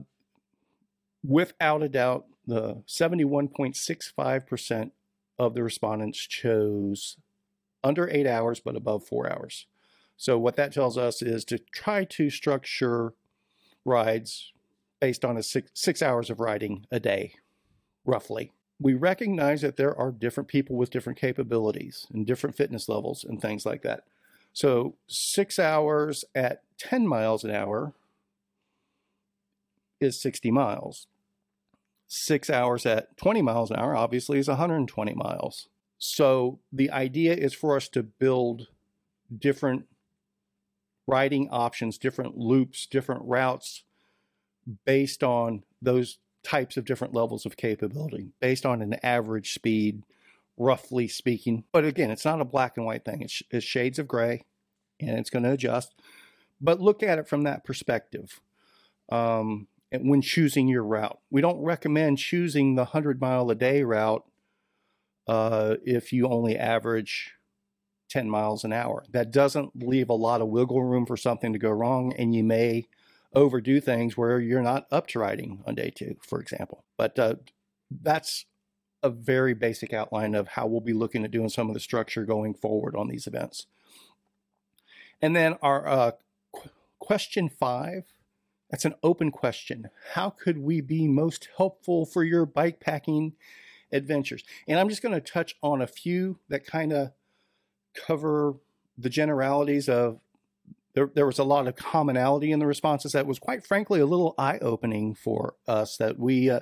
without 1.25 1.83
a 1.83 1.89
doubt, 1.89 2.27
the 2.47 2.83
71.65% 2.87 4.91
of 5.39 5.55
the 5.55 5.63
respondents 5.63 6.19
chose 6.19 7.17
under 7.83 8.09
eight 8.11 8.27
hours 8.27 8.61
but 8.61 8.77
above 8.77 9.07
four 9.07 9.31
hours. 9.31 9.67
So, 10.17 10.39
what 10.39 10.57
that 10.57 10.73
tells 10.73 10.99
us 10.99 11.23
is 11.23 11.45
to 11.47 11.59
try 11.59 12.05
to 12.05 12.29
structure 12.29 13.15
rides 13.85 14.53
based 15.01 15.25
on 15.25 15.37
a 15.37 15.43
six, 15.43 15.71
six 15.75 16.03
hours 16.03 16.31
of 16.31 16.41
riding 16.41 16.87
a 16.91 17.01
day, 17.01 17.35
roughly. 18.05 18.53
We 18.79 18.95
recognize 18.95 19.63
that 19.63 19.77
there 19.77 19.97
are 19.97 20.11
different 20.11 20.49
people 20.49 20.77
with 20.77 20.91
different 20.91 21.19
capabilities 21.19 22.07
and 22.13 22.27
different 22.27 22.57
fitness 22.57 22.89
levels 22.89 23.25
and 23.25 23.41
things 23.41 23.67
like 23.67 23.83
that. 23.83 24.05
So, 24.53 24.97
six 25.07 25.59
hours 25.59 26.25
at 26.35 26.63
10 26.79 27.07
miles 27.07 27.45
an 27.45 27.51
hour 27.53 27.95
is 30.01 30.21
60 30.21 30.51
miles. 30.51 31.07
Six 32.09 32.51
hours 32.51 32.85
at 32.87 33.17
20 33.17 33.43
miles 33.43 33.71
an 33.71 33.77
hour, 33.79 33.95
obviously, 33.95 34.39
is 34.39 34.49
120 34.49 35.15
miles. 35.15 35.69
So, 35.99 36.59
the 36.73 36.91
idea 36.91 37.35
is 37.35 37.55
for 37.55 37.77
us 37.77 37.89
to 37.91 38.03
build 38.03 38.69
different 39.39 39.87
riding 41.11 41.49
options, 41.51 41.99
different 41.99 42.37
loops, 42.37 42.87
different 42.87 43.23
routes 43.25 43.83
based 44.85 45.23
on 45.23 45.65
those 45.83 46.19
types 46.43 46.77
of 46.77 46.85
different 46.85 47.15
levels 47.15 47.45
of 47.45 47.57
capability, 47.57 48.33
based 48.41 48.65
on 48.65 48.81
an 48.83 48.95
average 49.03 49.53
speed, 49.53 50.03
roughly 50.57 51.09
speaking. 51.09 51.65
But 51.73 51.85
again, 51.85 52.11
it's 52.11 52.25
not 52.25 52.41
a 52.41 52.45
black 52.45 52.77
and 52.77 52.87
white 52.87 53.05
thing, 53.05 53.23
it's, 53.23 53.43
it's 53.51 53.65
shades 53.65 53.99
of 53.99 54.09
gray 54.09 54.45
and 55.01 55.19
it's 55.19 55.31
going 55.31 55.43
to 55.43 55.53
adjust. 55.53 55.95
But 56.61 56.81
look 56.81 57.03
at 57.03 57.19
it 57.19 57.29
from 57.29 57.43
that 57.43 57.65
perspective. 57.65 58.41
Um, 59.11 59.67
when 59.93 60.23
choosing 60.23 60.69
your 60.69 60.85
route, 60.85 61.19
we 61.31 61.41
don't 61.41 61.61
recommend 61.61 62.19
choosing 62.19 62.77
the 62.77 62.85
100 62.85 63.21
mile 63.21 63.51
a 63.51 63.55
day 63.55 63.83
route 63.83 64.25
uh, 65.27 65.77
if 65.85 66.13
you 66.13 66.29
only 66.29 66.57
average 66.57 67.35
10 68.11 68.29
miles 68.29 68.65
an 68.65 68.73
hour. 68.73 69.05
That 69.11 69.31
doesn't 69.31 69.83
leave 69.83 70.11
a 70.11 70.15
lot 70.15 70.41
of 70.41 70.49
wiggle 70.49 70.83
room 70.83 71.07
for 71.07 71.17
something 71.17 71.53
to 71.53 71.59
go 71.59 71.71
wrong, 71.71 72.13
and 72.13 72.35
you 72.35 72.45
may 72.45 72.89
overdo 73.33 73.81
things 73.81 74.17
where 74.17 74.41
you're 74.41 74.63
not 74.63 74.87
up 74.91 75.07
to 75.09 75.21
riding 75.21 75.63
on 75.67 75.77
day 75.77 75.91
two, 75.91 76.17
for 76.27 76.41
example. 76.41 76.85
But 76.99 77.19
uh, 77.19 77.37
that's 77.91 78.47
a 79.03 79.09
very 79.09 79.55
basic 79.55 79.93
outline 79.93 80.35
of 80.35 80.49
how 80.49 80.67
we'll 80.67 80.81
be 80.81 80.93
looking 80.93 81.25
at 81.25 81.31
doing 81.31 81.49
some 81.49 81.69
of 81.69 81.75
the 81.75 81.81
structure 81.81 82.25
going 82.25 82.55
forward 82.55 82.95
on 82.97 83.09
these 83.09 83.27
events. 83.27 83.67
And 85.23 85.35
then 85.35 85.57
our 85.63 85.87
uh, 85.87 86.11
qu- 86.53 86.71
question 86.99 87.49
five 87.49 88.05
that's 88.71 88.85
an 88.85 88.95
open 89.03 89.31
question. 89.33 89.91
How 90.15 90.31
could 90.31 90.59
we 90.59 90.81
be 90.81 91.09
most 91.09 91.49
helpful 91.57 92.07
for 92.07 92.23
your 92.23 92.47
bike 92.47 92.79
packing 92.79 93.33
adventures? 93.93 94.45
And 94.69 94.79
I'm 94.79 94.89
just 94.89 95.03
going 95.03 95.15
to 95.15 95.21
touch 95.21 95.57
on 95.63 95.83
a 95.83 95.89
few 95.89 96.39
that 96.49 96.65
kind 96.65 96.93
of 96.93 97.11
cover 97.95 98.55
the 98.97 99.11
generalities 99.11 99.89
of 99.89 100.21
there, 100.95 101.11
there 101.15 101.27
was 101.27 101.39
a 101.39 101.45
lot 101.45 101.69
of 101.69 101.77
commonality 101.77 102.51
in 102.51 102.59
the 102.59 102.67
responses 102.67 103.13
that 103.13 103.27
was 103.27 103.39
quite 103.39 103.65
frankly 103.65 104.01
a 104.01 104.07
little 104.07 104.35
eye-opening 104.39 105.15
for 105.15 105.55
us 105.69 105.97
that 105.99 106.19
we 106.19 106.51
uh, 106.51 106.61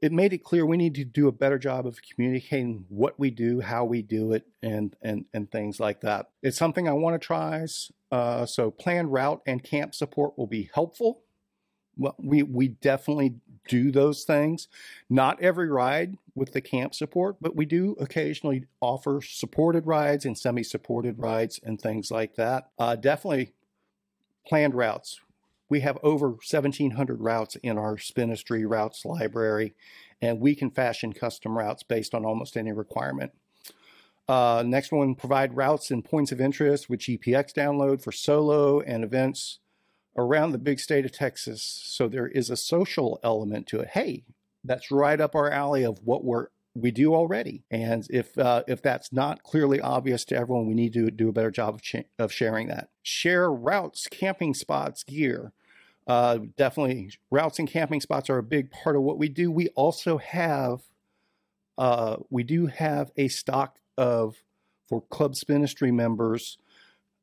it 0.00 0.12
made 0.12 0.32
it 0.32 0.44
clear 0.44 0.64
we 0.64 0.76
need 0.76 0.94
to 0.94 1.04
do 1.04 1.26
a 1.26 1.32
better 1.32 1.58
job 1.58 1.86
of 1.86 1.98
communicating 2.02 2.84
what 2.88 3.18
we 3.18 3.30
do 3.30 3.60
how 3.60 3.84
we 3.84 4.02
do 4.02 4.32
it 4.32 4.46
and 4.62 4.94
and 5.02 5.24
and 5.34 5.50
things 5.50 5.80
like 5.80 6.00
that. 6.02 6.30
It's 6.42 6.56
something 6.56 6.88
i 6.88 6.92
want 6.92 7.20
to 7.20 7.26
try 7.26 7.66
uh, 8.12 8.46
so 8.46 8.70
planned 8.70 9.12
route 9.12 9.42
and 9.46 9.62
camp 9.62 9.94
support 9.94 10.38
will 10.38 10.46
be 10.46 10.70
helpful 10.72 11.22
well, 11.96 12.14
we 12.18 12.42
we 12.42 12.68
definitely 12.68 13.36
do 13.68 13.90
those 13.90 14.24
things. 14.24 14.68
Not 15.10 15.40
every 15.42 15.68
ride 15.68 16.16
with 16.34 16.52
the 16.52 16.60
camp 16.60 16.94
support, 16.94 17.36
but 17.40 17.56
we 17.56 17.66
do 17.66 17.96
occasionally 17.98 18.66
offer 18.80 19.20
supported 19.22 19.86
rides 19.86 20.24
and 20.24 20.38
semi-supported 20.38 21.18
rides 21.18 21.58
and 21.62 21.80
things 21.80 22.10
like 22.10 22.36
that. 22.36 22.70
Uh, 22.78 22.96
definitely 22.96 23.54
planned 24.46 24.74
routes. 24.74 25.20
We 25.68 25.80
have 25.80 25.98
over 26.02 26.28
1,700 26.28 27.20
routes 27.20 27.56
in 27.56 27.76
our 27.76 27.98
Spinistry 27.98 28.64
routes 28.64 29.04
library, 29.04 29.74
and 30.20 30.40
we 30.40 30.54
can 30.54 30.70
fashion 30.70 31.12
custom 31.12 31.58
routes 31.58 31.82
based 31.82 32.14
on 32.14 32.24
almost 32.24 32.56
any 32.56 32.70
requirement. 32.70 33.32
Uh, 34.28 34.62
next 34.66 34.92
one, 34.92 35.14
provide 35.14 35.56
routes 35.56 35.90
and 35.90 36.04
points 36.04 36.30
of 36.30 36.40
interest 36.40 36.88
with 36.88 37.00
GPX 37.00 37.52
download 37.52 38.00
for 38.02 38.12
solo 38.12 38.80
and 38.80 39.02
events 39.02 39.58
around 40.16 40.52
the 40.52 40.58
big 40.58 40.80
state 40.80 41.04
of 41.04 41.12
Texas. 41.12 41.62
So 41.62 42.08
there 42.08 42.26
is 42.26 42.50
a 42.50 42.56
social 42.56 43.20
element 43.22 43.66
to 43.68 43.80
it. 43.80 43.88
Hey, 43.88 44.24
that's 44.64 44.90
right 44.90 45.20
up 45.20 45.34
our 45.34 45.50
alley 45.50 45.84
of 45.84 46.00
what 46.04 46.24
we're 46.24 46.48
we 46.76 46.90
do 46.90 47.14
already. 47.14 47.64
And 47.70 48.06
if 48.10 48.36
uh, 48.36 48.62
if 48.68 48.82
that's 48.82 49.12
not 49.12 49.42
clearly 49.42 49.80
obvious 49.80 50.24
to 50.26 50.36
everyone, 50.36 50.66
we 50.66 50.74
need 50.74 50.92
to 50.92 51.10
do 51.10 51.28
a 51.28 51.32
better 51.32 51.50
job 51.50 51.74
of, 51.74 52.04
of 52.18 52.32
sharing 52.32 52.68
that. 52.68 52.90
Share 53.02 53.50
routes, 53.50 54.06
camping 54.08 54.54
spots, 54.54 55.02
gear. 55.02 55.52
Uh, 56.06 56.38
definitely, 56.56 57.10
routes 57.30 57.58
and 57.58 57.68
camping 57.68 58.00
spots 58.00 58.30
are 58.30 58.38
a 58.38 58.42
big 58.42 58.70
part 58.70 58.94
of 58.94 59.02
what 59.02 59.18
we 59.18 59.28
do. 59.28 59.50
We 59.50 59.68
also 59.70 60.18
have 60.18 60.82
uh, 61.78 62.18
we 62.30 62.42
do 62.42 62.66
have 62.66 63.10
a 63.16 63.28
stock 63.28 63.78
of 63.96 64.36
for 64.86 65.00
Club 65.02 65.34
Spinistry 65.34 65.90
members 65.90 66.58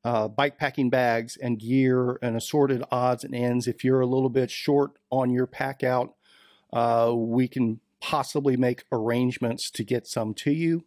uh, 0.04 0.28
bike 0.28 0.58
packing 0.58 0.90
bags 0.90 1.38
and 1.38 1.60
gear 1.60 2.18
and 2.22 2.36
assorted 2.36 2.84
odds 2.92 3.24
and 3.24 3.34
ends. 3.34 3.68
If 3.68 3.84
you're 3.84 4.02
a 4.02 4.06
little 4.06 4.30
bit 4.30 4.52
short 4.52 4.92
on 5.10 5.30
your 5.30 5.48
pack 5.48 5.84
out, 5.84 6.16
uh, 6.72 7.14
we 7.16 7.48
can 7.48 7.80
possibly 8.02 8.58
make 8.58 8.84
arrangements 8.92 9.72
to 9.72 9.84
get 9.84 10.06
some 10.06 10.34
to 10.34 10.52
you. 10.52 10.84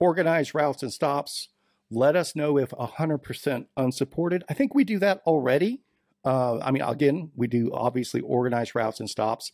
Organize 0.00 0.54
routes 0.54 0.82
and 0.82 0.92
stops. 0.92 1.48
Let 1.90 2.16
us 2.16 2.34
know 2.34 2.58
if 2.58 2.70
100% 2.70 3.66
unsupported. 3.76 4.42
I 4.48 4.54
think 4.54 4.74
we 4.74 4.82
do 4.82 4.98
that 4.98 5.22
already. 5.26 5.82
Uh, 6.24 6.58
I 6.58 6.70
mean, 6.70 6.82
again, 6.82 7.30
we 7.36 7.46
do 7.46 7.70
obviously 7.72 8.20
organize 8.22 8.74
routes 8.74 8.98
and 8.98 9.08
stops. 9.08 9.52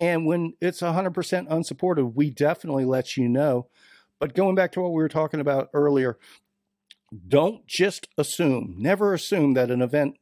And 0.00 0.26
when 0.26 0.54
it's 0.60 0.80
100% 0.80 1.46
unsupported, 1.48 2.16
we 2.16 2.30
definitely 2.30 2.86
let 2.86 3.16
you 3.16 3.28
know. 3.28 3.68
But 4.18 4.34
going 4.34 4.54
back 4.54 4.72
to 4.72 4.80
what 4.80 4.92
we 4.92 5.02
were 5.02 5.08
talking 5.08 5.40
about 5.40 5.68
earlier, 5.74 6.18
don't 7.28 7.66
just 7.66 8.08
assume, 8.16 8.76
never 8.78 9.14
assume 9.14 9.54
that 9.54 9.70
an 9.70 9.82
event, 9.82 10.16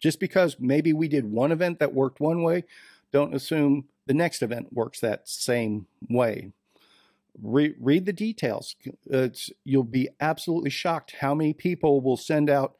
just 0.00 0.20
because 0.20 0.56
maybe 0.58 0.92
we 0.92 1.08
did 1.08 1.30
one 1.30 1.52
event 1.52 1.78
that 1.78 1.94
worked 1.94 2.20
one 2.20 2.42
way, 2.42 2.64
don't 3.12 3.34
assume 3.34 3.88
the 4.06 4.14
next 4.14 4.42
event 4.42 4.72
works 4.72 5.00
that 5.00 5.28
same 5.28 5.86
way. 6.08 6.52
Re- 7.40 7.74
read 7.78 8.06
the 8.06 8.12
details. 8.12 8.76
It's, 9.06 9.50
you'll 9.64 9.84
be 9.84 10.08
absolutely 10.20 10.70
shocked 10.70 11.16
how 11.20 11.34
many 11.34 11.52
people 11.52 12.00
will 12.00 12.16
send 12.16 12.48
out 12.48 12.76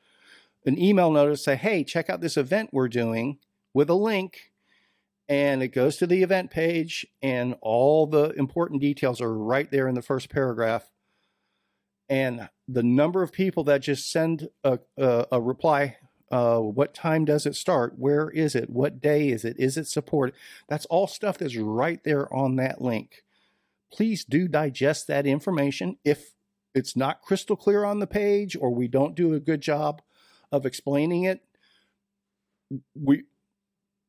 an 0.66 0.78
email 0.78 1.10
notice 1.10 1.44
say, 1.44 1.56
"Hey, 1.56 1.84
check 1.84 2.10
out 2.10 2.20
this 2.20 2.36
event 2.36 2.70
we're 2.72 2.88
doing 2.88 3.38
with 3.72 3.88
a 3.88 3.94
link." 3.94 4.52
And 5.28 5.62
it 5.62 5.68
goes 5.68 5.96
to 5.98 6.06
the 6.06 6.22
event 6.22 6.50
page, 6.50 7.06
and 7.22 7.54
all 7.60 8.06
the 8.06 8.30
important 8.30 8.80
details 8.80 9.20
are 9.20 9.32
right 9.32 9.70
there 9.70 9.86
in 9.86 9.94
the 9.94 10.02
first 10.02 10.30
paragraph 10.30 10.90
and 12.08 12.48
the 12.66 12.82
number 12.82 13.22
of 13.22 13.32
people 13.32 13.64
that 13.64 13.80
just 13.80 14.10
send 14.10 14.48
a, 14.64 14.78
a, 14.96 15.26
a 15.32 15.40
reply 15.40 15.96
uh, 16.30 16.58
what 16.58 16.92
time 16.92 17.24
does 17.24 17.46
it 17.46 17.56
start? 17.56 17.94
Where 17.96 18.28
is 18.28 18.54
it? 18.54 18.68
What 18.68 19.00
day 19.00 19.30
is 19.30 19.46
it? 19.46 19.56
Is 19.58 19.78
it 19.78 19.86
support 19.86 20.34
that's 20.68 20.84
all 20.86 21.06
stuff 21.06 21.38
that's 21.38 21.56
right 21.56 22.04
there 22.04 22.30
on 22.34 22.56
that 22.56 22.82
link. 22.82 23.22
Please 23.90 24.26
do 24.26 24.46
digest 24.46 25.06
that 25.06 25.26
information. 25.26 25.96
If 26.04 26.34
it's 26.74 26.94
not 26.94 27.22
crystal 27.22 27.56
clear 27.56 27.82
on 27.82 27.98
the 27.98 28.06
page 28.06 28.56
or 28.60 28.70
we 28.70 28.88
don't 28.88 29.14
do 29.14 29.32
a 29.32 29.40
good 29.40 29.62
job 29.62 30.02
of 30.52 30.66
explaining 30.66 31.24
it 31.24 31.42
we 32.94 33.24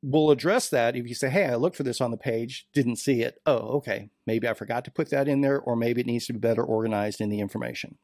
will 0.01 0.31
address 0.31 0.69
that 0.69 0.95
if 0.95 1.07
you 1.07 1.15
say 1.15 1.29
hey 1.29 1.45
i 1.45 1.55
looked 1.55 1.75
for 1.75 1.83
this 1.83 1.99
on 1.99 2.11
the 2.11 2.17
page 2.17 2.67
didn't 2.73 2.95
see 2.95 3.21
it 3.21 3.39
oh 3.45 3.77
okay 3.77 4.09
maybe 4.25 4.47
i 4.47 4.53
forgot 4.53 4.85
to 4.85 4.91
put 4.91 5.09
that 5.09 5.27
in 5.27 5.41
there 5.41 5.59
or 5.59 5.75
maybe 5.75 5.99
it 6.01 6.07
needs 6.07 6.25
to 6.25 6.33
be 6.33 6.39
better 6.39 6.63
organized 6.63 7.19
in 7.19 7.29
the 7.29 7.41
information 7.41 7.97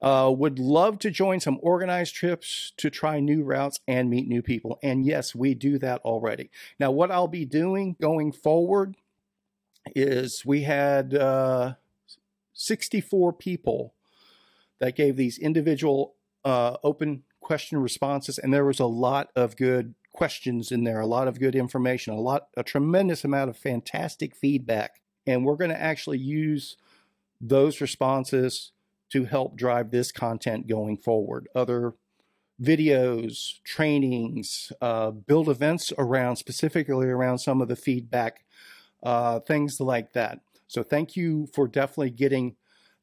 uh, 0.00 0.32
would 0.36 0.58
love 0.58 0.98
to 1.00 1.10
join 1.10 1.40
some 1.40 1.58
organized 1.60 2.14
trips 2.14 2.72
to 2.76 2.90
try 2.90 3.18
new 3.18 3.42
routes 3.42 3.80
and 3.88 4.08
meet 4.08 4.28
new 4.28 4.42
people. 4.42 4.78
And 4.82 5.04
yes, 5.04 5.34
we 5.34 5.54
do 5.54 5.78
that 5.78 6.00
already. 6.02 6.50
Now, 6.78 6.90
what 6.90 7.10
I'll 7.10 7.28
be 7.28 7.44
doing 7.44 7.96
going 8.00 8.30
forward 8.32 8.94
is 9.96 10.46
we 10.46 10.62
had 10.62 11.14
uh, 11.14 11.74
64 12.52 13.32
people 13.32 13.94
that 14.78 14.94
gave 14.94 15.16
these 15.16 15.38
individual 15.38 16.14
uh, 16.44 16.76
open 16.84 17.24
question 17.40 17.78
responses, 17.78 18.38
and 18.38 18.52
there 18.54 18.64
was 18.64 18.78
a 18.78 18.86
lot 18.86 19.30
of 19.34 19.56
good 19.56 19.94
questions 20.12 20.72
in 20.72 20.84
there, 20.84 21.00
a 21.00 21.06
lot 21.06 21.28
of 21.28 21.38
good 21.38 21.54
information, 21.54 22.12
a 22.12 22.20
lot, 22.20 22.48
a 22.56 22.62
tremendous 22.62 23.24
amount 23.24 23.50
of 23.50 23.56
fantastic 23.56 24.34
feedback. 24.34 25.00
And 25.26 25.44
we're 25.44 25.56
going 25.56 25.70
to 25.70 25.80
actually 25.80 26.18
use 26.18 26.76
those 27.40 27.80
responses 27.80 28.72
to 29.10 29.24
help 29.24 29.56
drive 29.56 29.90
this 29.90 30.12
content 30.12 30.66
going 30.66 30.96
forward. 30.96 31.48
Other 31.54 31.94
videos, 32.62 33.62
trainings, 33.64 34.72
uh, 34.80 35.10
build 35.10 35.48
events 35.48 35.92
around 35.96 36.36
specifically 36.36 37.06
around 37.06 37.38
some 37.38 37.60
of 37.60 37.68
the 37.68 37.76
feedback, 37.76 38.44
uh, 39.02 39.40
things 39.40 39.80
like 39.80 40.12
that. 40.12 40.40
So 40.66 40.82
thank 40.82 41.16
you 41.16 41.48
for 41.54 41.68
definitely 41.68 42.10
getting 42.10 42.56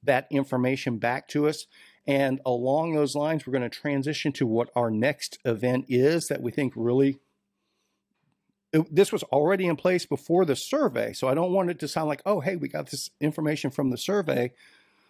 that 0.03 0.27
information 0.29 0.97
back 0.97 1.27
to 1.29 1.47
us. 1.47 1.65
And 2.07 2.39
along 2.45 2.93
those 2.93 3.15
lines, 3.15 3.45
we're 3.45 3.57
going 3.57 3.69
to 3.69 3.69
transition 3.69 4.31
to 4.33 4.45
what 4.45 4.69
our 4.75 4.91
next 4.91 5.39
event 5.43 5.85
is 5.89 6.27
that 6.27 6.41
we 6.41 6.51
think 6.51 6.73
really. 6.75 7.19
this 8.91 9.11
was 9.11 9.23
already 9.23 9.65
in 9.65 9.75
place 9.75 10.05
before 10.05 10.45
the 10.45 10.55
survey. 10.55 11.13
So 11.13 11.27
I 11.27 11.33
don't 11.33 11.53
want 11.53 11.69
it 11.69 11.79
to 11.79 11.87
sound 11.87 12.09
like, 12.09 12.21
oh, 12.25 12.41
hey, 12.41 12.55
we 12.55 12.67
got 12.67 12.91
this 12.91 13.09
information 13.19 13.71
from 13.71 13.89
the 13.89 13.97
survey. 13.97 14.51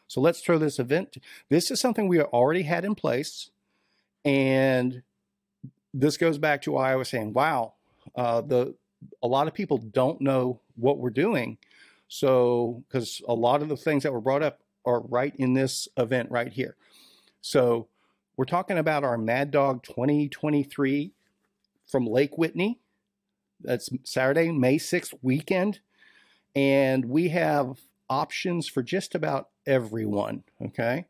So 0.08 0.21
let's 0.21 0.41
throw 0.41 0.58
this 0.58 0.79
event. 0.79 1.17
This 1.49 1.71
is 1.71 1.79
something 1.79 2.08
we 2.08 2.21
already 2.21 2.63
had 2.63 2.86
in 2.86 2.95
place. 2.95 3.49
And 4.23 5.01
this 5.93 6.17
goes 6.17 6.38
back 6.38 6.62
to 6.63 6.71
why 6.71 6.91
I 6.91 6.95
was 6.95 7.10
saying, 7.10 7.34
wow, 7.34 7.73
uh, 8.15 8.41
the 8.41 8.75
a 9.21 9.27
lot 9.27 9.47
of 9.47 9.53
people 9.53 9.77
don't 9.77 10.21
know 10.21 10.60
what 10.75 10.97
we're 10.97 11.10
doing. 11.10 11.58
So, 12.08 12.84
because 12.88 13.21
a 13.27 13.34
lot 13.34 13.62
of 13.62 13.69
the 13.69 13.77
things 13.77 14.03
that 14.03 14.13
were 14.13 14.21
brought 14.21 14.43
up 14.43 14.60
are 14.86 15.02
right 15.02 15.34
in 15.38 15.54
this 15.54 15.88
event 15.98 16.32
right 16.32 16.52
here. 16.52 16.76
So, 17.41 17.88
we're 18.38 18.45
talking 18.45 18.78
about 18.78 19.06
our 19.06 19.17
Mad 19.17 19.52
Dog 19.52 19.84
2023 19.84 21.13
from 21.88 22.06
Lake 22.06 22.38
Whitney. 22.38 22.80
That's 23.62 23.89
Saturday, 24.04 24.52
May 24.52 24.78
6th 24.78 25.13
weekend. 25.21 25.80
And 26.54 27.06
we 27.06 27.30
have 27.30 27.80
options 28.10 28.67
for 28.67 28.84
just 28.84 29.15
about 29.15 29.50
everyone. 29.65 30.43
Okay. 30.62 31.06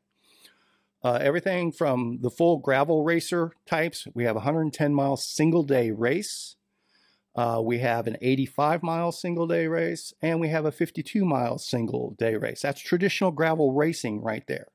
Uh, 1.04 1.20
everything 1.22 1.72
from 1.72 2.20
the 2.22 2.30
full 2.30 2.58
gravel 2.58 3.04
racer 3.04 3.52
types. 3.66 4.08
We 4.14 4.24
have 4.26 4.36
a 4.36 4.40
110 4.40 4.94
mile 4.94 5.18
single 5.18 5.64
day 5.64 5.92
race. 5.92 6.56
Uh, 7.36 7.62
we 7.62 7.80
have 7.80 8.08
an 8.08 8.18
85 8.22 8.82
mile 8.82 9.12
single 9.12 9.46
day 9.46 9.68
race, 9.68 10.14
and 10.22 10.40
we 10.40 10.50
have 10.50 10.66
a 10.66 10.72
52 10.72 11.26
mile 11.26 11.58
single 11.58 12.16
day 12.18 12.36
race. 12.36 12.62
That's 12.62 12.82
traditional 12.82 13.32
gravel 13.32 13.74
racing 13.74 14.22
right 14.22 14.46
there. 14.48 14.68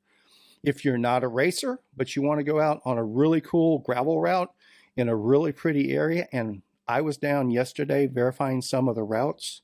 If 0.62 0.84
you're 0.84 0.98
not 0.98 1.24
a 1.24 1.28
racer, 1.28 1.78
but 1.96 2.14
you 2.14 2.22
want 2.22 2.38
to 2.38 2.44
go 2.44 2.60
out 2.60 2.82
on 2.84 2.98
a 2.98 3.04
really 3.04 3.40
cool 3.40 3.78
gravel 3.78 4.20
route 4.20 4.52
in 4.94 5.08
a 5.08 5.16
really 5.16 5.52
pretty 5.52 5.92
area, 5.92 6.28
and 6.32 6.62
I 6.86 7.00
was 7.00 7.16
down 7.16 7.50
yesterday 7.50 8.06
verifying 8.06 8.60
some 8.60 8.88
of 8.88 8.94
the 8.94 9.04
routes 9.04 9.62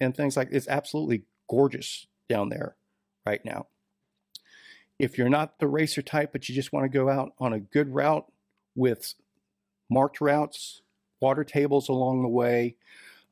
and 0.00 0.16
things 0.16 0.36
like 0.36 0.48
it's 0.52 0.68
absolutely 0.68 1.24
gorgeous 1.50 2.06
down 2.28 2.48
there 2.48 2.76
right 3.26 3.44
now. 3.44 3.66
If 4.98 5.18
you're 5.18 5.28
not 5.28 5.58
the 5.58 5.68
racer 5.68 6.02
type, 6.02 6.32
but 6.32 6.48
you 6.48 6.54
just 6.54 6.72
want 6.72 6.84
to 6.84 6.98
go 6.98 7.10
out 7.10 7.32
on 7.38 7.52
a 7.52 7.60
good 7.60 7.92
route 7.92 8.26
with 8.74 9.14
marked 9.90 10.20
routes, 10.20 10.82
water 11.22 11.44
tables 11.44 11.88
along 11.88 12.22
the 12.22 12.28
way, 12.28 12.76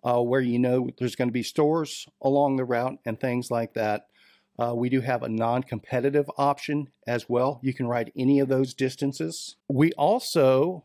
uh, 0.02 0.22
where 0.22 0.40
you 0.40 0.58
know 0.58 0.88
there's 0.98 1.16
going 1.16 1.28
to 1.28 1.32
be 1.32 1.42
stores 1.42 2.08
along 2.22 2.56
the 2.56 2.64
route 2.64 2.98
and 3.04 3.20
things 3.20 3.50
like 3.50 3.74
that. 3.74 4.06
Uh, 4.58 4.74
we 4.74 4.88
do 4.88 5.00
have 5.00 5.22
a 5.22 5.28
non 5.28 5.62
competitive 5.62 6.30
option 6.38 6.88
as 7.06 7.28
well. 7.28 7.60
You 7.62 7.74
can 7.74 7.86
ride 7.86 8.12
any 8.16 8.40
of 8.40 8.48
those 8.48 8.74
distances. 8.74 9.56
We 9.68 9.92
also, 9.92 10.84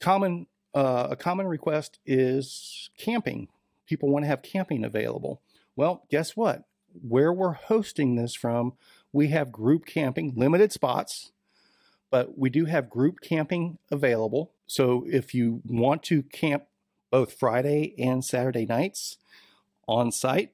common 0.00 0.46
uh, 0.74 1.08
a 1.10 1.16
common 1.16 1.46
request 1.46 1.98
is 2.06 2.90
camping. 2.96 3.48
People 3.86 4.08
want 4.08 4.24
to 4.24 4.28
have 4.28 4.42
camping 4.42 4.84
available. 4.84 5.42
Well, 5.74 6.04
guess 6.08 6.36
what? 6.36 6.64
where 6.92 7.32
we're 7.32 7.52
hosting 7.52 8.16
this 8.16 8.34
from, 8.34 8.74
we 9.12 9.28
have 9.28 9.52
group 9.52 9.86
camping, 9.86 10.32
limited 10.36 10.72
spots, 10.72 11.32
but 12.10 12.38
we 12.38 12.50
do 12.50 12.64
have 12.64 12.90
group 12.90 13.20
camping 13.20 13.78
available. 13.90 14.52
So 14.66 15.04
if 15.08 15.34
you 15.34 15.62
want 15.64 16.02
to 16.04 16.22
camp 16.22 16.64
both 17.10 17.32
Friday 17.32 17.94
and 17.98 18.24
Saturday 18.24 18.66
nights 18.66 19.16
on 19.88 20.12
site, 20.12 20.52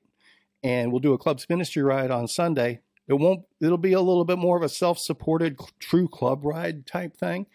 and 0.63 0.91
we'll 0.91 1.01
do 1.01 1.13
a 1.13 1.19
Club 1.19 1.39
Spinistry 1.41 1.83
ride 1.83 2.11
on 2.11 2.27
Sunday. 2.27 2.81
It 3.07 3.15
won't. 3.15 3.45
It'll 3.61 3.79
be 3.79 3.93
a 3.93 4.01
little 4.01 4.25
bit 4.25 4.39
more 4.39 4.57
of 4.57 4.63
a 4.63 4.69
self-supported, 4.69 5.61
true 5.79 6.09
club 6.09 6.45
ride 6.45 6.87
type 6.87 7.17
thing. 7.17 7.47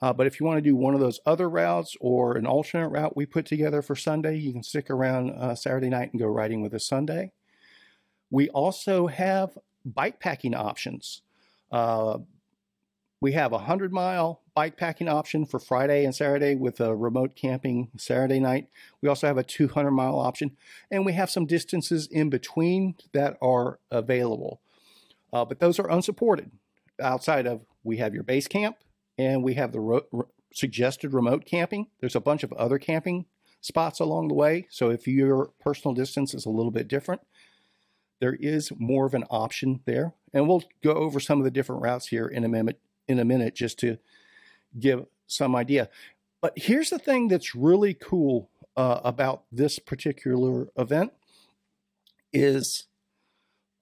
Uh, 0.00 0.12
but 0.12 0.26
if 0.26 0.40
you 0.40 0.46
want 0.46 0.58
to 0.58 0.62
do 0.62 0.74
one 0.74 0.94
of 0.94 1.00
those 1.00 1.20
other 1.24 1.48
routes 1.48 1.96
or 2.00 2.36
an 2.36 2.44
alternate 2.44 2.88
route 2.88 3.16
we 3.16 3.24
put 3.24 3.46
together 3.46 3.80
for 3.80 3.94
Sunday, 3.94 4.36
you 4.36 4.52
can 4.52 4.64
stick 4.64 4.90
around 4.90 5.30
uh, 5.30 5.54
Saturday 5.54 5.88
night 5.88 6.10
and 6.10 6.20
go 6.20 6.26
riding 6.26 6.60
with 6.60 6.74
us 6.74 6.84
Sunday. 6.84 7.30
We 8.28 8.48
also 8.48 9.06
have 9.06 9.56
bike 9.84 10.18
packing 10.18 10.56
options. 10.56 11.22
Uh, 11.70 12.18
we 13.22 13.32
have 13.32 13.52
a 13.52 13.56
100 13.56 13.92
mile 13.92 14.42
bike 14.52 14.76
packing 14.76 15.08
option 15.08 15.46
for 15.46 15.60
Friday 15.60 16.04
and 16.04 16.12
Saturday 16.12 16.56
with 16.56 16.80
a 16.80 16.94
remote 16.94 17.36
camping 17.36 17.88
Saturday 17.96 18.40
night. 18.40 18.66
We 19.00 19.08
also 19.08 19.28
have 19.28 19.38
a 19.38 19.44
200 19.44 19.92
mile 19.92 20.18
option, 20.18 20.56
and 20.90 21.06
we 21.06 21.12
have 21.12 21.30
some 21.30 21.46
distances 21.46 22.08
in 22.10 22.30
between 22.30 22.96
that 23.12 23.38
are 23.40 23.78
available. 23.92 24.60
Uh, 25.32 25.44
but 25.44 25.60
those 25.60 25.78
are 25.78 25.88
unsupported. 25.88 26.50
Outside 27.00 27.46
of 27.46 27.64
we 27.84 27.98
have 27.98 28.12
your 28.12 28.24
base 28.24 28.48
camp 28.48 28.76
and 29.16 29.44
we 29.44 29.54
have 29.54 29.70
the 29.70 29.80
ro- 29.80 30.26
suggested 30.52 31.14
remote 31.14 31.44
camping. 31.46 31.86
There's 32.00 32.16
a 32.16 32.20
bunch 32.20 32.42
of 32.42 32.52
other 32.54 32.78
camping 32.78 33.26
spots 33.60 34.00
along 34.00 34.28
the 34.28 34.34
way. 34.34 34.66
So 34.68 34.90
if 34.90 35.06
your 35.06 35.52
personal 35.60 35.94
distance 35.94 36.34
is 36.34 36.44
a 36.44 36.50
little 36.50 36.72
bit 36.72 36.88
different, 36.88 37.20
there 38.20 38.34
is 38.34 38.72
more 38.78 39.06
of 39.06 39.14
an 39.14 39.24
option 39.30 39.80
there. 39.84 40.14
And 40.34 40.48
we'll 40.48 40.64
go 40.82 40.92
over 40.92 41.20
some 41.20 41.38
of 41.38 41.44
the 41.44 41.50
different 41.52 41.82
routes 41.82 42.08
here 42.08 42.26
in 42.26 42.44
a 42.44 42.48
minute 42.48 42.80
in 43.08 43.18
a 43.18 43.24
minute 43.24 43.54
just 43.54 43.78
to 43.80 43.98
give 44.78 45.06
some 45.26 45.54
idea. 45.54 45.88
But 46.40 46.54
here's 46.56 46.90
the 46.90 46.98
thing 46.98 47.28
that's 47.28 47.54
really 47.54 47.94
cool 47.94 48.48
uh, 48.76 49.00
about 49.04 49.44
this 49.52 49.78
particular 49.78 50.68
event 50.76 51.12
is 52.32 52.86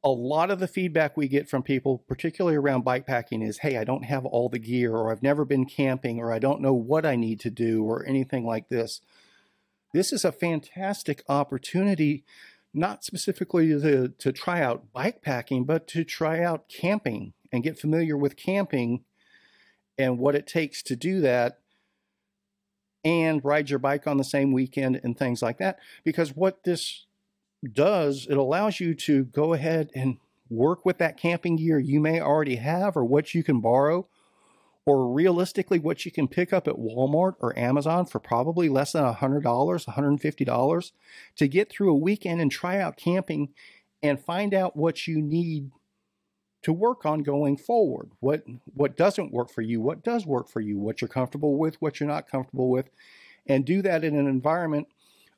a 0.02 0.08
lot 0.08 0.50
of 0.50 0.60
the 0.60 0.68
feedback 0.68 1.16
we 1.16 1.28
get 1.28 1.48
from 1.48 1.62
people, 1.62 1.98
particularly 2.08 2.56
around 2.56 2.84
bike 2.84 3.06
packing, 3.06 3.42
is 3.42 3.58
hey, 3.58 3.76
I 3.76 3.84
don't 3.84 4.04
have 4.04 4.24
all 4.24 4.48
the 4.48 4.58
gear, 4.58 4.94
or 4.94 5.10
I've 5.10 5.22
never 5.22 5.44
been 5.44 5.66
camping, 5.66 6.18
or 6.18 6.32
I 6.32 6.38
don't 6.38 6.62
know 6.62 6.72
what 6.72 7.04
I 7.04 7.16
need 7.16 7.40
to 7.40 7.50
do, 7.50 7.84
or 7.84 8.04
anything 8.06 8.46
like 8.46 8.68
this. 8.68 9.00
This 9.92 10.12
is 10.12 10.24
a 10.24 10.32
fantastic 10.32 11.22
opportunity, 11.28 12.24
not 12.72 13.04
specifically 13.04 13.68
to, 13.68 14.08
to 14.08 14.32
try 14.32 14.62
out 14.62 14.92
bike 14.92 15.22
packing, 15.22 15.64
but 15.64 15.86
to 15.88 16.04
try 16.04 16.42
out 16.42 16.68
camping 16.68 17.34
and 17.52 17.62
get 17.62 17.78
familiar 17.78 18.16
with 18.16 18.36
camping 18.36 19.04
and 20.00 20.18
what 20.18 20.34
it 20.34 20.46
takes 20.46 20.82
to 20.82 20.96
do 20.96 21.20
that 21.20 21.58
and 23.04 23.44
ride 23.44 23.70
your 23.70 23.78
bike 23.78 24.06
on 24.06 24.16
the 24.16 24.24
same 24.24 24.52
weekend 24.52 25.00
and 25.02 25.18
things 25.18 25.42
like 25.42 25.58
that. 25.58 25.78
Because 26.04 26.34
what 26.34 26.64
this 26.64 27.06
does, 27.72 28.26
it 28.28 28.36
allows 28.36 28.80
you 28.80 28.94
to 28.94 29.24
go 29.24 29.52
ahead 29.52 29.90
and 29.94 30.18
work 30.48 30.84
with 30.84 30.98
that 30.98 31.16
camping 31.16 31.56
gear 31.56 31.78
you 31.78 32.00
may 32.00 32.20
already 32.20 32.56
have 32.56 32.96
or 32.96 33.04
what 33.04 33.34
you 33.34 33.42
can 33.42 33.60
borrow 33.60 34.08
or 34.86 35.12
realistically 35.12 35.78
what 35.78 36.04
you 36.04 36.10
can 36.10 36.26
pick 36.26 36.52
up 36.52 36.66
at 36.66 36.76
Walmart 36.76 37.34
or 37.38 37.56
Amazon 37.58 38.06
for 38.06 38.18
probably 38.18 38.68
less 38.68 38.92
than 38.92 39.04
$100, 39.04 39.42
$150 39.42 40.92
to 41.36 41.48
get 41.48 41.70
through 41.70 41.90
a 41.92 41.98
weekend 41.98 42.40
and 42.40 42.50
try 42.50 42.80
out 42.80 42.96
camping 42.96 43.50
and 44.02 44.18
find 44.18 44.54
out 44.54 44.76
what 44.76 45.06
you 45.06 45.20
need 45.20 45.70
to 46.62 46.72
work 46.72 47.06
on 47.06 47.22
going 47.22 47.56
forward. 47.56 48.10
What 48.20 48.44
what 48.74 48.96
doesn't 48.96 49.32
work 49.32 49.50
for 49.50 49.62
you, 49.62 49.80
what 49.80 50.04
does 50.04 50.26
work 50.26 50.48
for 50.48 50.60
you, 50.60 50.78
what 50.78 51.00
you're 51.00 51.08
comfortable 51.08 51.56
with, 51.56 51.80
what 51.80 52.00
you're 52.00 52.08
not 52.08 52.28
comfortable 52.28 52.70
with, 52.70 52.90
and 53.46 53.64
do 53.64 53.82
that 53.82 54.04
in 54.04 54.16
an 54.16 54.26
environment 54.26 54.88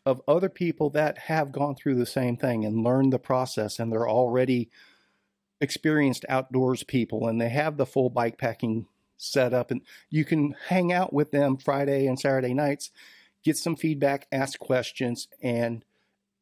of 0.04 0.20
other 0.26 0.48
people 0.48 0.90
that 0.90 1.16
have 1.18 1.52
gone 1.52 1.74
through 1.74 1.94
the 1.94 2.06
same 2.06 2.36
thing 2.36 2.64
and 2.64 2.82
learned 2.82 3.12
the 3.12 3.18
process 3.18 3.78
and 3.78 3.92
they're 3.92 4.08
already 4.08 4.68
experienced 5.60 6.24
outdoors 6.28 6.82
people 6.82 7.28
and 7.28 7.40
they 7.40 7.48
have 7.48 7.76
the 7.76 7.86
full 7.86 8.10
bike 8.10 8.36
packing 8.36 8.86
set 9.16 9.54
up 9.54 9.70
and 9.70 9.80
you 10.10 10.24
can 10.24 10.56
hang 10.68 10.92
out 10.92 11.12
with 11.12 11.30
them 11.30 11.56
Friday 11.56 12.06
and 12.06 12.18
Saturday 12.18 12.52
nights, 12.52 12.90
get 13.44 13.56
some 13.56 13.76
feedback, 13.76 14.26
ask 14.32 14.58
questions 14.58 15.28
and 15.40 15.84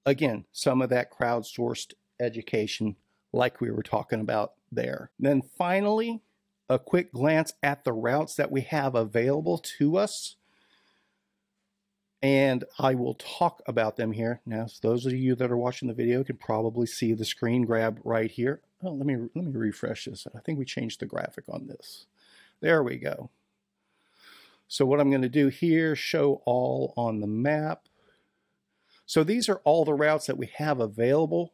again, 0.06 0.46
some 0.52 0.80
of 0.80 0.88
that 0.88 1.12
crowdsourced 1.12 1.92
education 2.18 2.96
like 3.32 3.60
we 3.60 3.70
were 3.70 3.82
talking 3.82 4.20
about 4.20 4.54
there. 4.70 5.10
Then 5.18 5.42
finally, 5.42 6.22
a 6.68 6.78
quick 6.78 7.12
glance 7.12 7.52
at 7.62 7.84
the 7.84 7.92
routes 7.92 8.34
that 8.36 8.50
we 8.50 8.62
have 8.62 8.94
available 8.94 9.58
to 9.78 9.96
us 9.96 10.36
and 12.22 12.64
I 12.78 12.94
will 12.94 13.14
talk 13.14 13.62
about 13.66 13.96
them 13.96 14.12
here. 14.12 14.40
Now, 14.44 14.66
so 14.66 14.78
those 14.82 15.06
of 15.06 15.14
you 15.14 15.34
that 15.36 15.50
are 15.50 15.56
watching 15.56 15.88
the 15.88 15.94
video 15.94 16.22
can 16.22 16.36
probably 16.36 16.86
see 16.86 17.14
the 17.14 17.24
screen 17.24 17.62
grab 17.62 18.00
right 18.04 18.30
here. 18.30 18.60
Oh, 18.82 18.92
let 18.92 19.06
me 19.06 19.16
let 19.34 19.44
me 19.44 19.52
refresh 19.52 20.04
this. 20.04 20.26
I 20.34 20.40
think 20.40 20.58
we 20.58 20.64
changed 20.64 21.00
the 21.00 21.06
graphic 21.06 21.44
on 21.48 21.66
this. 21.66 22.06
There 22.60 22.82
we 22.82 22.96
go. 22.96 23.30
So 24.68 24.84
what 24.84 25.00
I'm 25.00 25.10
going 25.10 25.22
to 25.22 25.28
do 25.28 25.48
here, 25.48 25.96
show 25.96 26.42
all 26.44 26.92
on 26.96 27.20
the 27.20 27.26
map. 27.26 27.88
So 29.06 29.24
these 29.24 29.48
are 29.48 29.60
all 29.64 29.84
the 29.84 29.94
routes 29.94 30.26
that 30.26 30.38
we 30.38 30.46
have 30.54 30.78
available 30.78 31.52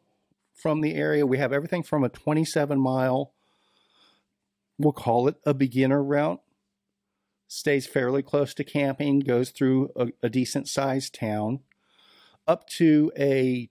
from 0.57 0.81
the 0.81 0.95
area. 0.95 1.25
We 1.25 1.37
have 1.37 1.53
everything 1.53 1.83
from 1.83 2.03
a 2.03 2.09
27 2.09 2.79
mile, 2.79 3.31
we'll 4.77 4.91
call 4.91 5.27
it 5.27 5.35
a 5.45 5.53
beginner 5.53 6.03
route, 6.03 6.41
stays 7.47 7.87
fairly 7.87 8.23
close 8.23 8.53
to 8.55 8.63
camping, 8.63 9.19
goes 9.19 9.51
through 9.51 9.91
a, 9.95 10.07
a 10.23 10.29
decent 10.29 10.67
sized 10.67 11.13
town, 11.13 11.59
up 12.47 12.67
to 12.67 13.11
a 13.17 13.69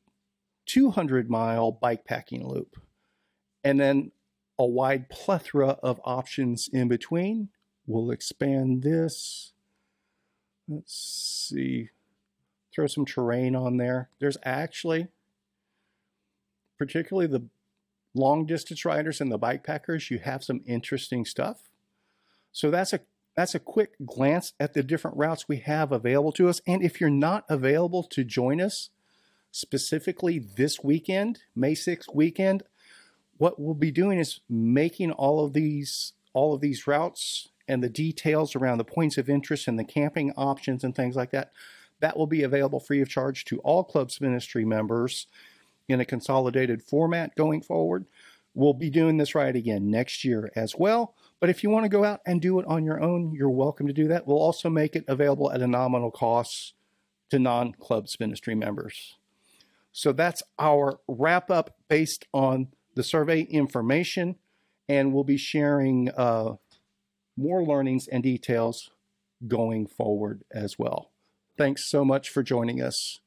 200 0.67 1.29
mile 1.29 1.73
bike 1.73 2.05
packing 2.05 2.47
loop, 2.47 2.77
and 3.65 3.79
then 3.79 4.13
a 4.59 4.65
wide 4.65 5.09
plethora 5.09 5.79
of 5.83 6.01
options 6.05 6.69
in 6.73 6.89
between. 6.89 7.51
We'll 7.87 8.11
expand 8.11 8.83
this. 8.83 9.53
Let's 10.69 11.49
see, 11.53 11.91
throw 12.75 12.87
some 12.87 13.05
terrain 13.05 13.55
on 13.55 13.77
there. 13.77 14.11
There's 14.19 14.39
actually, 14.45 15.09
particularly 16.79 17.27
the 17.27 17.47
long 18.15 18.47
distance 18.47 18.85
riders 18.85 19.21
and 19.21 19.31
the 19.31 19.39
bike 19.39 19.65
packers, 19.65 20.11
you 20.11 20.19
have 20.19 20.43
some 20.43 20.63
interesting 20.67 21.25
stuff. 21.25 21.71
So 22.53 22.71
that's 22.71 22.93
a 22.93 23.01
that's 23.37 23.55
a 23.55 23.61
quick 23.61 23.93
glance 24.05 24.55
at 24.59 24.73
the 24.73 24.83
different 24.83 25.19
routes 25.19 25.47
we 25.47 25.59
have 25.59 25.93
available 25.93 26.33
to 26.33 26.49
us. 26.49 26.63
And 26.67 26.83
if 26.83 27.01
you're 27.01 27.11
not 27.11 27.45
available 27.51 28.03
to 28.05 28.25
join 28.25 28.63
us 28.63 28.89
specifically 29.53 30.39
this 30.39 30.83
weekend, 30.83 31.41
May 31.55 31.75
6th 31.75 32.15
weekend, 32.15 32.63
what 33.37 33.61
we'll 33.61 33.75
be 33.75 33.91
doing 33.91 34.19
is 34.19 34.41
making 34.49 35.13
all 35.13 35.45
of 35.45 35.53
these 35.53 36.15
all 36.33 36.55
of 36.55 36.61
these 36.61 36.87
routes 36.87 37.49
and 37.69 37.83
the 37.83 37.89
details 37.89 38.55
around 38.55 38.79
the 38.79 38.85
points 38.85 39.19
of 39.19 39.29
interest 39.29 39.69
and 39.69 39.79
the 39.79 39.85
camping 39.85 40.33
options 40.33 40.85
and 40.85 40.95
things 40.95 41.17
like 41.17 41.31
that. 41.31 41.53
That 42.01 42.17
will 42.17 42.27
be 42.27 42.43
available 42.43 42.81
free 42.81 43.01
of 43.01 43.09
charge 43.09 43.45
to 43.47 43.59
all 43.61 43.85
Club 43.85 44.11
Spinistry 44.11 44.65
members 44.65 45.27
in 45.89 46.01
a 46.01 46.05
consolidated 46.05 46.83
format 46.83 47.35
going 47.37 47.63
forward. 47.63 48.07
We'll 48.55 48.75
be 48.75 48.91
doing 48.91 49.19
this 49.19 49.35
right 49.35 49.55
again 49.55 49.91
next 49.91 50.25
year 50.25 50.51
as 50.57 50.75
well. 50.77 51.15
But 51.41 51.51
if 51.51 51.63
you 51.63 51.71
want 51.71 51.85
to 51.85 51.91
go 51.91 52.05
out 52.05 52.21
and 52.27 52.41
do 52.41 52.59
it 52.59 52.67
on 52.67 52.85
your 52.85 53.01
own, 53.03 53.33
you're 53.33 53.51
welcome 53.51 53.87
to 53.87 53.93
do 53.93 54.09
that. 54.09 54.27
We'll 54.27 54.39
also 54.39 54.71
make 54.71 54.97
it 54.97 55.05
available 55.07 55.53
at 55.53 55.61
a 55.61 55.67
nominal 55.67 56.11
cost 56.11 56.75
to 57.31 57.39
non 57.39 57.73
Club 57.75 58.09
Spinistry 58.09 58.55
members. 58.55 59.17
So 59.93 60.13
that's 60.13 60.43
our 60.59 61.01
wrap 61.09 61.51
up 61.51 61.77
based 61.89 62.27
on 62.33 62.69
the 62.95 63.03
survey 63.03 63.43
information, 63.43 64.37
and 64.89 65.13
we'll 65.13 65.25
be 65.25 65.37
sharing 65.37 66.11
uh, 66.17 66.57
more 67.37 67.63
learnings 67.63 68.09
and 68.09 68.23
details 68.23 68.91
going 69.47 69.87
forward 69.87 70.45
as 70.51 70.79
well. 70.79 71.11
Thanks 71.59 71.85
so 71.85 72.05
much 72.05 72.31
for 72.31 72.43
joining 72.43 72.83
us. 72.83 73.21